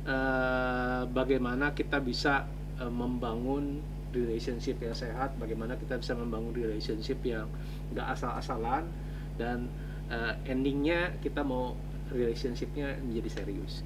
[0.08, 2.46] Eh, bagaimana kita bisa
[2.84, 3.80] eh, membangun
[4.18, 7.46] relationship yang sehat bagaimana kita bisa membangun relationship yang
[7.94, 8.90] gak asal-asalan
[9.38, 9.70] dan
[10.10, 11.78] eh, endingnya kita mau
[12.10, 13.86] relationshipnya menjadi serius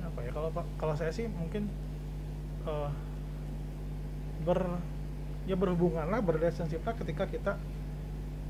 [0.00, 0.50] apa ya kalau
[0.80, 1.68] kalau saya sih mungkin
[2.64, 2.90] eh,
[4.48, 4.80] ber
[5.44, 7.52] ya berhubungan lah berrelationship lah ketika kita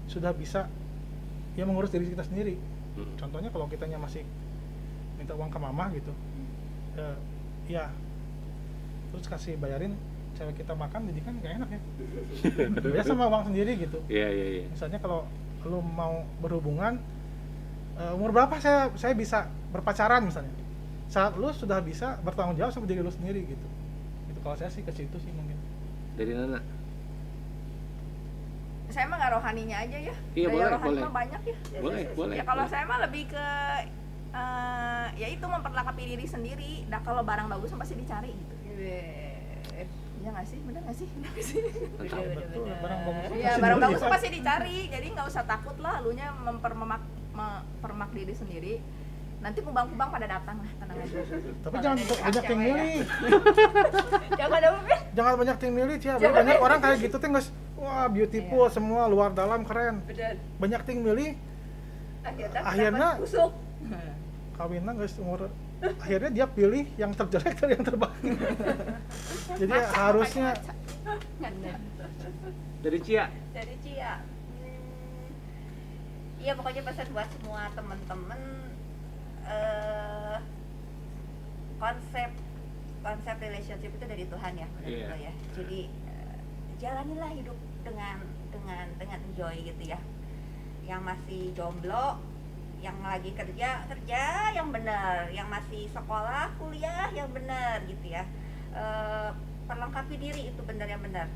[0.06, 0.70] sudah bisa
[1.58, 2.58] ya mengurus diri kita sendiri
[2.90, 3.14] Hmm.
[3.14, 4.26] contohnya kalau kitanya masih
[5.14, 6.10] minta uang ke mama gitu
[6.98, 7.16] eh,
[7.70, 7.86] ya
[9.10, 9.94] terus kasih bayarin
[10.38, 11.80] cewek kita makan jadi kan gak enak ya.
[12.94, 13.98] Biasa sama uang sendiri gitu.
[14.08, 14.64] Iya iya iya.
[14.70, 15.26] Misalnya kalau
[15.66, 16.96] lu mau berhubungan
[18.00, 20.54] eh, umur berapa saya saya bisa berpacaran misalnya?
[21.10, 23.66] Saat lu sudah bisa bertanggung jawab sama diri lu sendiri gitu.
[24.30, 25.58] Itu kalau saya sih ke situ sih mungkin.
[26.16, 26.62] Dari Nana?
[28.90, 30.14] Saya mah nggak rohaninya aja ya.
[30.34, 31.02] Iya, Daya boleh, rohani boleh.
[31.04, 31.56] mah banyak ya.
[31.78, 32.72] Boleh boleh ya kalau boleh.
[32.72, 33.46] saya mah lebih ke
[34.32, 36.72] eh, ya itu memperlengkapi diri sendiri.
[36.86, 38.54] Nah kalau barang bagus pasti dicari gitu.
[40.20, 40.58] Iya nggak sih?
[40.60, 41.08] Bener nggak sih?
[41.08, 41.58] Bener nggak sih.
[41.96, 44.08] Betul barang bagus Iya pasti barang bagus ya.
[44.08, 44.78] pasti dicari.
[44.86, 47.02] Jadi nggak usah takut lah lunya mempermak
[47.32, 48.74] mempermak diri sendiri.
[49.40, 51.16] Nanti kubang-kubang pada datang lah tenang aja.
[51.64, 52.96] Tapi jangan banyak yang milih.
[54.30, 58.04] Jangan ada apa jangan banyak yang milih Jangan banyak orang kayak gitu tuh guys wah
[58.06, 58.74] beautiful Iya.
[58.76, 60.04] semua luar dalam keren.
[60.04, 60.36] Bener.
[60.60, 61.30] Banyak yang milih.
[62.20, 63.50] Akhirnya Akhirnya- busuk
[64.54, 65.48] kawinnya guys umur
[65.80, 68.20] akhirnya dia pilih yang terjelek dari yang terbaik.
[69.60, 70.48] Jadi Maca, harusnya
[72.80, 73.26] dari Cia?
[73.52, 74.20] Dari Cia.
[74.20, 75.28] Hmm,
[76.36, 78.40] iya pokoknya pesan buat semua temen-temen
[79.44, 80.36] eh,
[81.76, 82.30] konsep
[83.00, 85.16] konsep relationship itu dari Tuhan ya menurut Iya.
[85.16, 85.32] ya.
[85.56, 86.36] Jadi eh,
[86.76, 88.20] jalanilah hidup dengan
[88.52, 90.00] dengan dengan enjoy gitu ya.
[90.84, 92.20] Yang masih jomblo
[92.80, 94.22] yang lagi kerja kerja
[94.56, 98.24] yang benar yang masih sekolah kuliah yang benar gitu ya.
[98.72, 99.30] Eh,
[99.68, 101.28] perlengkapi diri itu benar yang benar.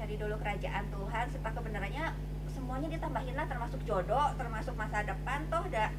[0.00, 2.04] Cari dulu kerajaan Tuhan serta kebenarannya
[2.50, 5.92] semuanya ditambahin lah termasuk jodoh termasuk masa depan toh da,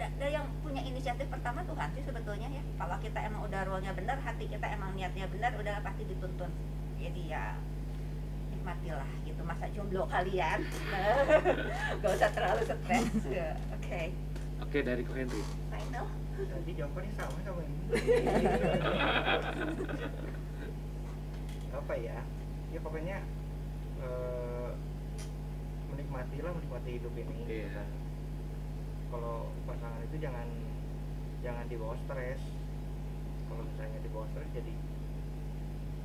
[0.00, 2.62] da, da yang punya inisiatif pertama Tuhan sih sebetulnya ya.
[2.80, 6.48] Kalau kita emang udah role-nya benar hati kita emang niatnya benar udah pasti dituntun.
[6.96, 7.52] Jadi ya
[8.56, 9.08] nikmatilah
[9.48, 10.60] masa jomblo kalian
[12.00, 14.02] gak usah terlalu stres Ya, oke
[14.60, 16.06] oke dari Ko Henry final
[16.38, 17.76] Tadi jawabannya sama sama ini.
[21.74, 22.18] Apa ya?
[22.70, 23.18] Ya pokoknya
[23.98, 24.70] eh,
[25.90, 27.34] menikmatilah menikmati hidup ini.
[27.42, 27.68] gitu Iya.
[27.74, 27.88] kan.
[29.08, 29.36] Kalau
[29.66, 30.46] pasangan itu jangan
[31.42, 32.38] jangan dibawa stres.
[33.50, 34.74] Kalau misalnya dibawa stres jadi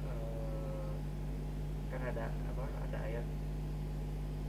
[0.10, 0.92] eh,
[1.94, 2.66] kan ada apa?
[2.90, 3.26] Ada ayat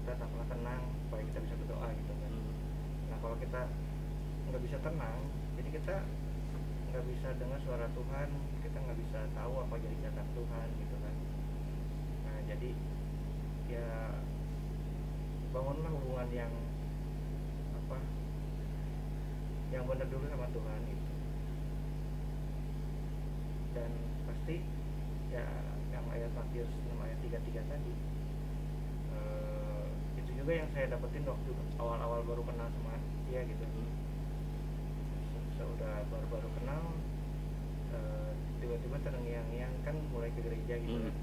[0.04, 2.32] tetaplah tenang supaya kita bisa berdoa gitu kan.
[3.12, 3.68] Nah kalau kita
[4.48, 5.20] nggak bisa tenang,
[5.60, 5.96] jadi kita
[6.88, 8.28] nggak bisa dengar suara Tuhan,
[8.64, 11.16] kita nggak bisa tahu apa jadi kehendak Tuhan gitu kan.
[12.24, 12.70] Nah jadi
[13.68, 13.88] ya
[15.52, 16.52] bangunlah hubungan yang
[17.84, 18.00] apa
[19.76, 21.12] yang benar dulu sama Tuhan gitu.
[23.76, 23.90] Dan
[24.24, 24.56] pasti
[25.28, 25.44] ya
[25.92, 27.92] yang ayat Matius 6 ayat 33 tadi
[29.12, 29.86] eh,
[30.16, 33.03] itu juga yang saya dapetin waktu awal-awal baru kenal sama
[33.34, 33.66] dia gitu.
[35.26, 36.82] Se- sudah baru-baru kenal
[37.90, 38.30] eh,
[38.62, 41.10] tiba-tiba terngiang-ngiang kan mulai ke gereja gitu Hmm.
[41.10, 41.16] kan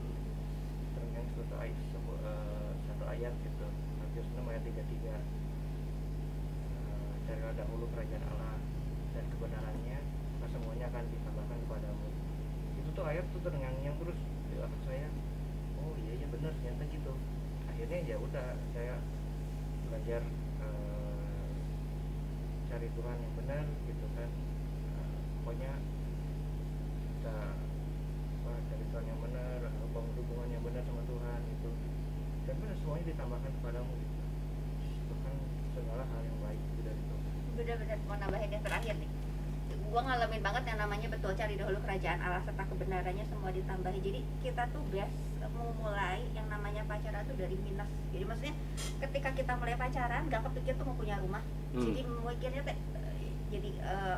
[0.91, 3.63] terngiang satu ayat sebu- eh, satu ayat gitu.
[3.95, 5.15] Matius 6 ayat 33
[6.67, 8.59] Eh, carilah dahulu kerajaan Allah
[9.15, 9.99] dan kebenarannya
[10.35, 12.07] maka semuanya akan ditambahkan kepadamu.
[12.75, 14.19] Itu tuh ayat tuh terngiang-ngiang terus
[14.51, 15.07] di otak saya.
[15.79, 17.13] Oh iya iya benar ternyata gitu.
[17.71, 18.99] Akhirnya ya udah saya
[19.87, 20.21] belajar
[22.71, 24.29] cari Tuhan yang benar gitu kan.
[24.31, 25.71] Eh, pokoknya
[27.19, 27.35] kita
[28.39, 29.59] apa, cari Tuhan yang benar
[29.91, 31.69] bangun hubungan yang benar sama Tuhan gitu.
[32.47, 34.23] Dan benar semuanya ditambahkan kepadamu gitu.
[35.11, 35.35] Tuhan
[35.75, 37.31] segala hal yang baik itu dari Tuhan.
[37.59, 39.20] Bener-bener mau nambahin yang terakhir nih
[39.91, 43.99] gua ngalamin banget yang namanya betul cari dahulu kerajaan Allah serta kebenarannya semua ditambahi.
[43.99, 45.11] Jadi kita tuh best
[45.51, 47.91] mau mulai yang namanya pacaran tuh dari minus.
[48.15, 48.55] Jadi maksudnya
[49.03, 51.43] ketika kita mulai pacaran gak kepikir tuh mau punya rumah.
[51.71, 51.87] Hmm.
[51.87, 53.71] jadi mikirnya teh eh, jadi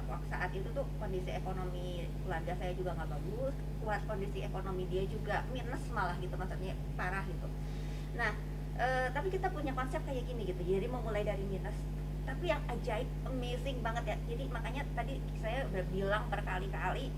[0.09, 3.55] waktu saat itu tuh kondisi ekonomi keluarga saya juga nggak bagus
[3.85, 7.45] kuat kondisi ekonomi dia juga minus malah gitu maksudnya parah gitu.
[8.17, 8.33] Nah
[8.77, 10.61] eh, tapi kita punya konsep kayak gini gitu.
[10.65, 11.77] Jadi mau mulai dari minus
[12.23, 14.17] tapi yang ajaib amazing banget ya.
[14.31, 17.11] Jadi makanya tadi saya udah bilang berkali-kali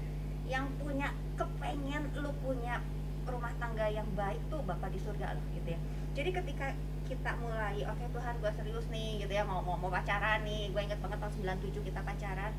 [0.45, 2.82] yang punya kepengen lu punya
[3.26, 5.80] rumah tangga yang baik tuh bapak di surga loh gitu ya.
[6.14, 6.68] Jadi ketika
[7.06, 10.82] kita mulai oke Tuhan gue serius nih gitu ya mau mau, mau pacaran nih gue
[10.82, 12.53] inget banget tahun 97 kita pacaran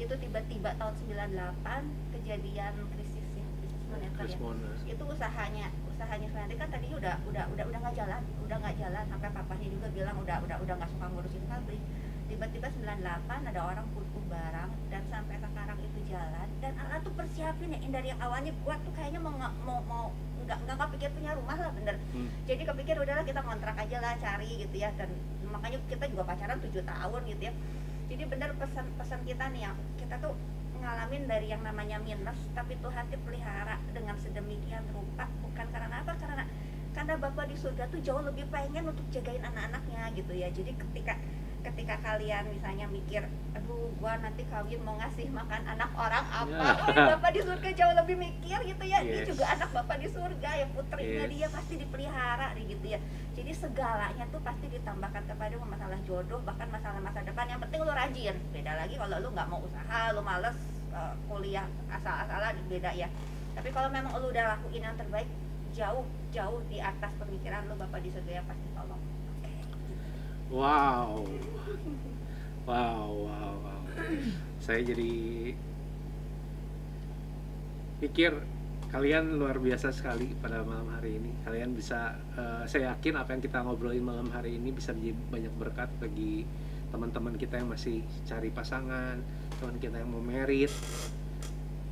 [0.00, 4.38] itu tiba-tiba tahun 98 kejadian krisis ya krisis moneter ya.
[4.88, 9.04] Itu usahanya usahanya Suyanti kan tadinya udah udah udah udah nggak jalan udah nggak jalan.
[9.08, 11.82] Sampai papanya juga bilang udah udah udah nggak suka ngurusin pabrik.
[12.28, 16.48] Tiba-tiba 98 ada orang butuh barang dan sampai sekarang itu jalan.
[16.64, 19.78] Dan Allah tuh persiapin ya yang dari yang awalnya gua tuh kayaknya mau nggak- mau
[19.84, 20.04] mau
[20.42, 21.96] nggak nggak kepikir punya rumah lah bener.
[22.16, 22.28] Hmm.
[22.50, 24.90] jadi kepikir udahlah kita kontrak aja lah cari gitu ya.
[24.96, 25.12] Dan
[25.52, 27.52] makanya kita juga pacaran tujuh tahun gitu ya.
[28.10, 30.32] Jadi bener pesan-pesan kita nih yang kita tuh
[30.82, 35.30] ngalamin dari yang namanya minus tapi Tuhan dipelihara dengan sedemikian rupa.
[35.46, 36.18] Bukan karena apa?
[36.18, 36.44] Karena
[36.92, 40.50] karena Bapak di surga tuh jauh lebih pengen untuk jagain anak-anaknya gitu ya.
[40.50, 41.16] Jadi ketika
[41.62, 43.22] ketika kalian misalnya mikir
[43.54, 46.74] aduh gua nanti kawin mau ngasih makan anak orang apa Ya.
[46.74, 49.28] oh, bapak di surga jauh lebih mikir gitu ya dia Yes.
[49.30, 51.30] juga anak bapak di surga ya putrinya Yes.
[51.30, 52.98] dia pasti dipelihara gitu ya
[53.32, 57.92] jadi segalanya tuh pasti ditambahkan kepada masalah jodoh bahkan masalah masa depan yang penting lu
[57.92, 60.58] rajin beda lagi kalau lu nggak mau usaha lu males
[60.90, 63.06] eh, kuliah asal-asalan beda ya
[63.52, 65.28] tapi kalau memang lu udah lakuin yang terbaik
[65.72, 69.01] jauh jauh di atas pemikiran lu bapak di surga ya pasti tolong.
[70.52, 71.24] Wow.
[72.68, 73.80] Wow, wow, wow.
[74.60, 75.56] Saya jadi
[78.04, 78.36] pikir
[78.92, 81.32] kalian luar biasa sekali pada malam hari ini.
[81.48, 85.54] Kalian bisa, eh, saya yakin apa yang kita ngobrolin malam hari ini bisa menjadi banyak
[85.56, 86.44] berkat bagi
[86.92, 89.24] teman-teman kita yang masih cari pasangan,
[89.56, 90.68] teman kita yang mau merit.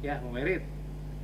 [0.04, 0.68] Ya, mau merit.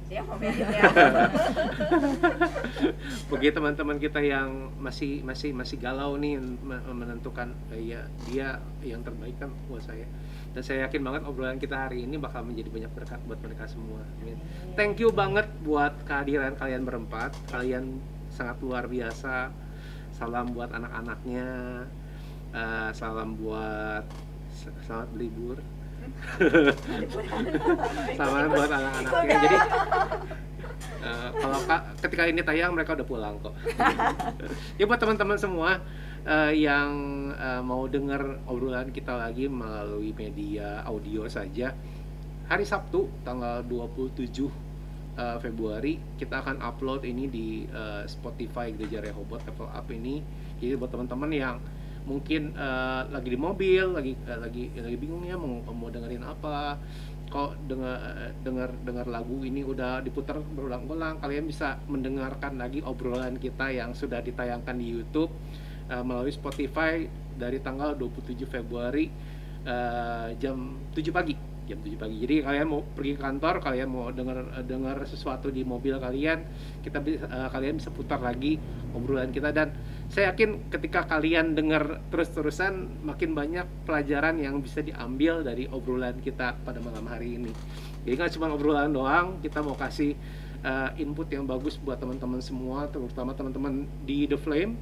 [3.31, 9.03] bagi teman-teman kita yang masih masih masih galau nih men- menentukan eh, ya dia yang
[9.03, 10.07] terbaik kan buat saya.
[10.55, 14.01] Dan saya yakin banget obrolan kita hari ini bakal menjadi banyak berkat buat mereka semua.
[14.23, 14.39] Amin.
[14.79, 17.35] thank you banget buat kehadiran kalian berempat.
[17.51, 17.99] Kalian
[18.31, 19.51] sangat luar biasa.
[20.15, 21.83] Salam buat anak-anaknya.
[22.55, 24.07] Eh, salam buat
[24.87, 25.59] selamat berlibur
[28.17, 29.37] Selamat buat anak-anaknya.
[29.43, 29.57] Jadi
[31.07, 33.55] eh, kalau ka- ketika ini tayang mereka udah pulang kok.
[34.81, 35.81] ya buat teman-teman semua
[36.27, 36.91] eh, yang
[37.35, 41.73] eh, mau dengar obrolan kita lagi melalui media audio saja,
[42.47, 44.27] hari Sabtu tanggal 27
[45.17, 50.23] eh, Februari kita akan upload ini di eh, Spotify Gereja Rehoboth Level Up ini.
[50.57, 51.57] Jadi buat teman-teman yang
[52.07, 56.79] mungkin eh, lagi di mobil, lagi eh, lagi lagi bingung ya mau mau dengerin apa,
[57.27, 63.75] kok dengar dengar dengar lagu ini udah diputar berulang-ulang, kalian bisa mendengarkan lagi obrolan kita
[63.75, 65.35] yang sudah ditayangkan di YouTube
[65.91, 67.05] eh, melalui Spotify
[67.37, 69.11] dari tanggal 27 Februari
[69.67, 71.35] eh, jam 7 pagi.
[71.67, 72.17] Jam 7 pagi.
[72.23, 76.47] Jadi kalian mau pergi ke kantor, kalian mau dengar dengar sesuatu di mobil kalian,
[76.87, 78.57] kita bisa eh, kalian bisa putar lagi
[78.95, 79.51] obrolan kita.
[79.51, 79.75] Dan
[80.07, 86.55] saya yakin ketika kalian dengar terus-terusan makin banyak pelajaran yang bisa diambil dari obrolan kita
[86.63, 87.51] pada malam hari ini.
[88.07, 90.15] Jadi nggak cuma obrolan doang, kita mau kasih
[90.63, 94.79] eh, input yang bagus buat teman-teman semua, terutama teman-teman di The Flame.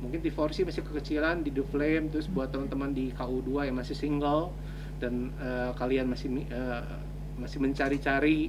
[0.00, 3.96] Mungkin di Forsi masih kekecilan di The Flame, terus buat teman-teman di KU2 yang masih
[3.96, 4.56] single
[4.96, 6.82] dan eh, kalian masih eh,
[7.36, 8.48] masih mencari-cari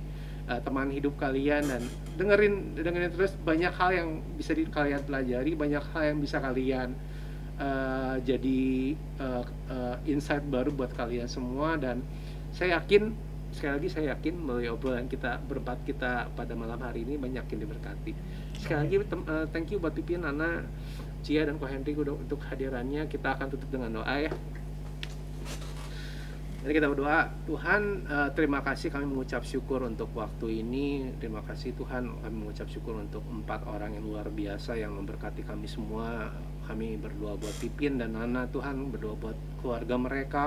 [0.50, 1.82] eh, teman hidup kalian dan
[2.16, 6.94] dengerin dengerin terus banyak hal yang bisa di, kalian pelajari banyak hal yang bisa kalian
[7.60, 8.64] eh, jadi
[8.96, 12.06] eh, eh, insight baru buat kalian semua dan
[12.56, 13.12] saya yakin
[13.56, 17.60] sekali lagi saya yakin melalui obrolan kita berempat kita pada malam hari ini banyak yang
[17.64, 18.12] diberkati.
[18.60, 20.68] Sekali lagi eh, thank you buat Pipin Nana
[21.24, 23.08] Cia dan Ko Henry untuk hadirannya.
[23.08, 24.32] Kita akan tutup dengan doa ya
[26.66, 31.14] Mari kita berdoa, Tuhan eh, terima kasih kami mengucap syukur untuk waktu ini.
[31.22, 35.70] Terima kasih Tuhan kami mengucap syukur untuk empat orang yang luar biasa yang memberkati kami
[35.70, 36.34] semua.
[36.66, 40.44] Kami berdoa buat Pipin dan Nana Tuhan, berdoa buat keluarga mereka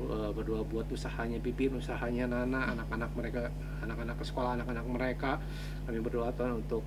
[0.00, 3.52] eh, Berdoa buat usahanya Pipin, usahanya Nana, anak-anak mereka
[3.84, 5.44] Anak-anak ke sekolah, anak-anak mereka.
[5.84, 6.80] Kami berdoa Tuhan untuk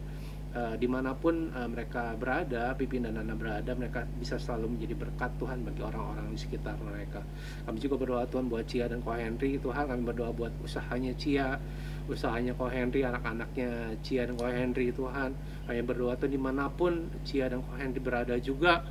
[0.57, 4.97] eh, di mana pun eh, mereka berada, Pipin dan Nana berada, mereka bisa selalu menjadi
[4.97, 7.21] berkat Tuhan bagi orang-orang di sekitar mereka.
[7.69, 11.61] Kami juga berdoa Tuhan buat Cia dan Ko Henry, Tuhan kami berdoa buat usahanya Cia,
[12.09, 15.37] usahanya Ko Henry, anak-anaknya Cia dan Ko Henry, Tuhan.
[15.69, 18.81] Kami berdoa Tuhan di mana pun Cia dan Ko Henry berada juga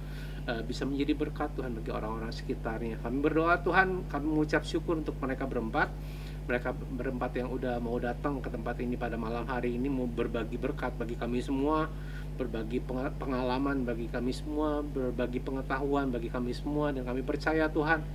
[0.47, 3.03] eh, bisa menjadi berkat Tuhan bagi orang-orang sekitarnya.
[3.03, 5.91] Kami berdoa Tuhan, kami mengucap syukur untuk mereka berempat
[6.47, 10.55] mereka berempat yang udah mau datang ke tempat ini pada malam hari ini mau berbagi
[10.55, 11.91] berkat bagi kami semua
[12.39, 18.07] berbagi penga- pengalaman bagi kami semua berbagi pengetahuan bagi kami semua dan kami percaya Tuhan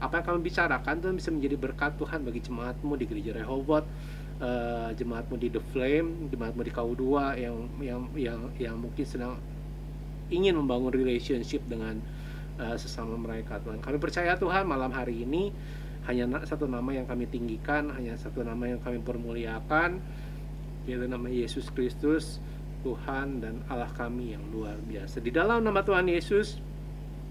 [0.00, 3.88] apa yang kami bicarakan Tuhan bisa menjadi berkat Tuhan bagi jemaatmu di gereja Rehoboth
[4.44, 7.04] eh, jemaatmu di The Flame jemaatmu di KU2
[7.40, 9.40] yang yang yang yang mungkin sedang
[10.28, 11.96] ingin membangun relationship dengan
[12.60, 13.80] eh, sesama mereka Tuhan.
[13.80, 15.52] Kami percaya Tuhan malam hari ini
[16.08, 20.00] hanya satu nama yang kami tinggikan, hanya satu nama yang kami permuliakan,
[20.88, 22.40] yaitu nama Yesus Kristus,
[22.80, 25.20] Tuhan dan Allah kami yang luar biasa.
[25.20, 26.56] Di dalam nama Tuhan Yesus,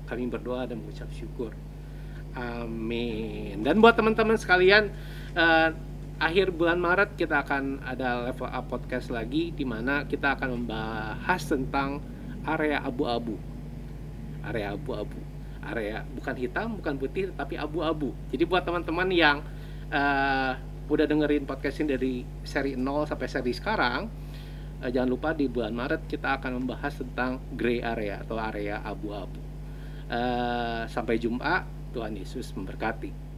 [0.05, 1.53] kami berdoa dan mengucap syukur.
[2.38, 3.65] Amin.
[3.65, 4.93] Dan buat teman-teman sekalian,
[5.34, 5.70] eh,
[6.22, 11.41] akhir bulan Maret kita akan ada level up podcast lagi, di mana kita akan membahas
[11.41, 12.05] tentang
[12.45, 13.34] area abu-abu.
[14.45, 15.29] Area abu-abu
[15.66, 18.16] area bukan hitam, bukan putih, tapi abu-abu.
[18.32, 19.38] Jadi buat teman-teman yang
[19.89, 20.53] eh,
[20.89, 24.10] udah dengerin podcast ini dari seri 0 sampai seri sekarang,
[24.82, 29.41] eh, jangan lupa di bulan Maret kita akan membahas tentang gray area atau area abu-abu.
[30.10, 33.29] Eh, sampai jumpa, Tuhan Yesus memberkati.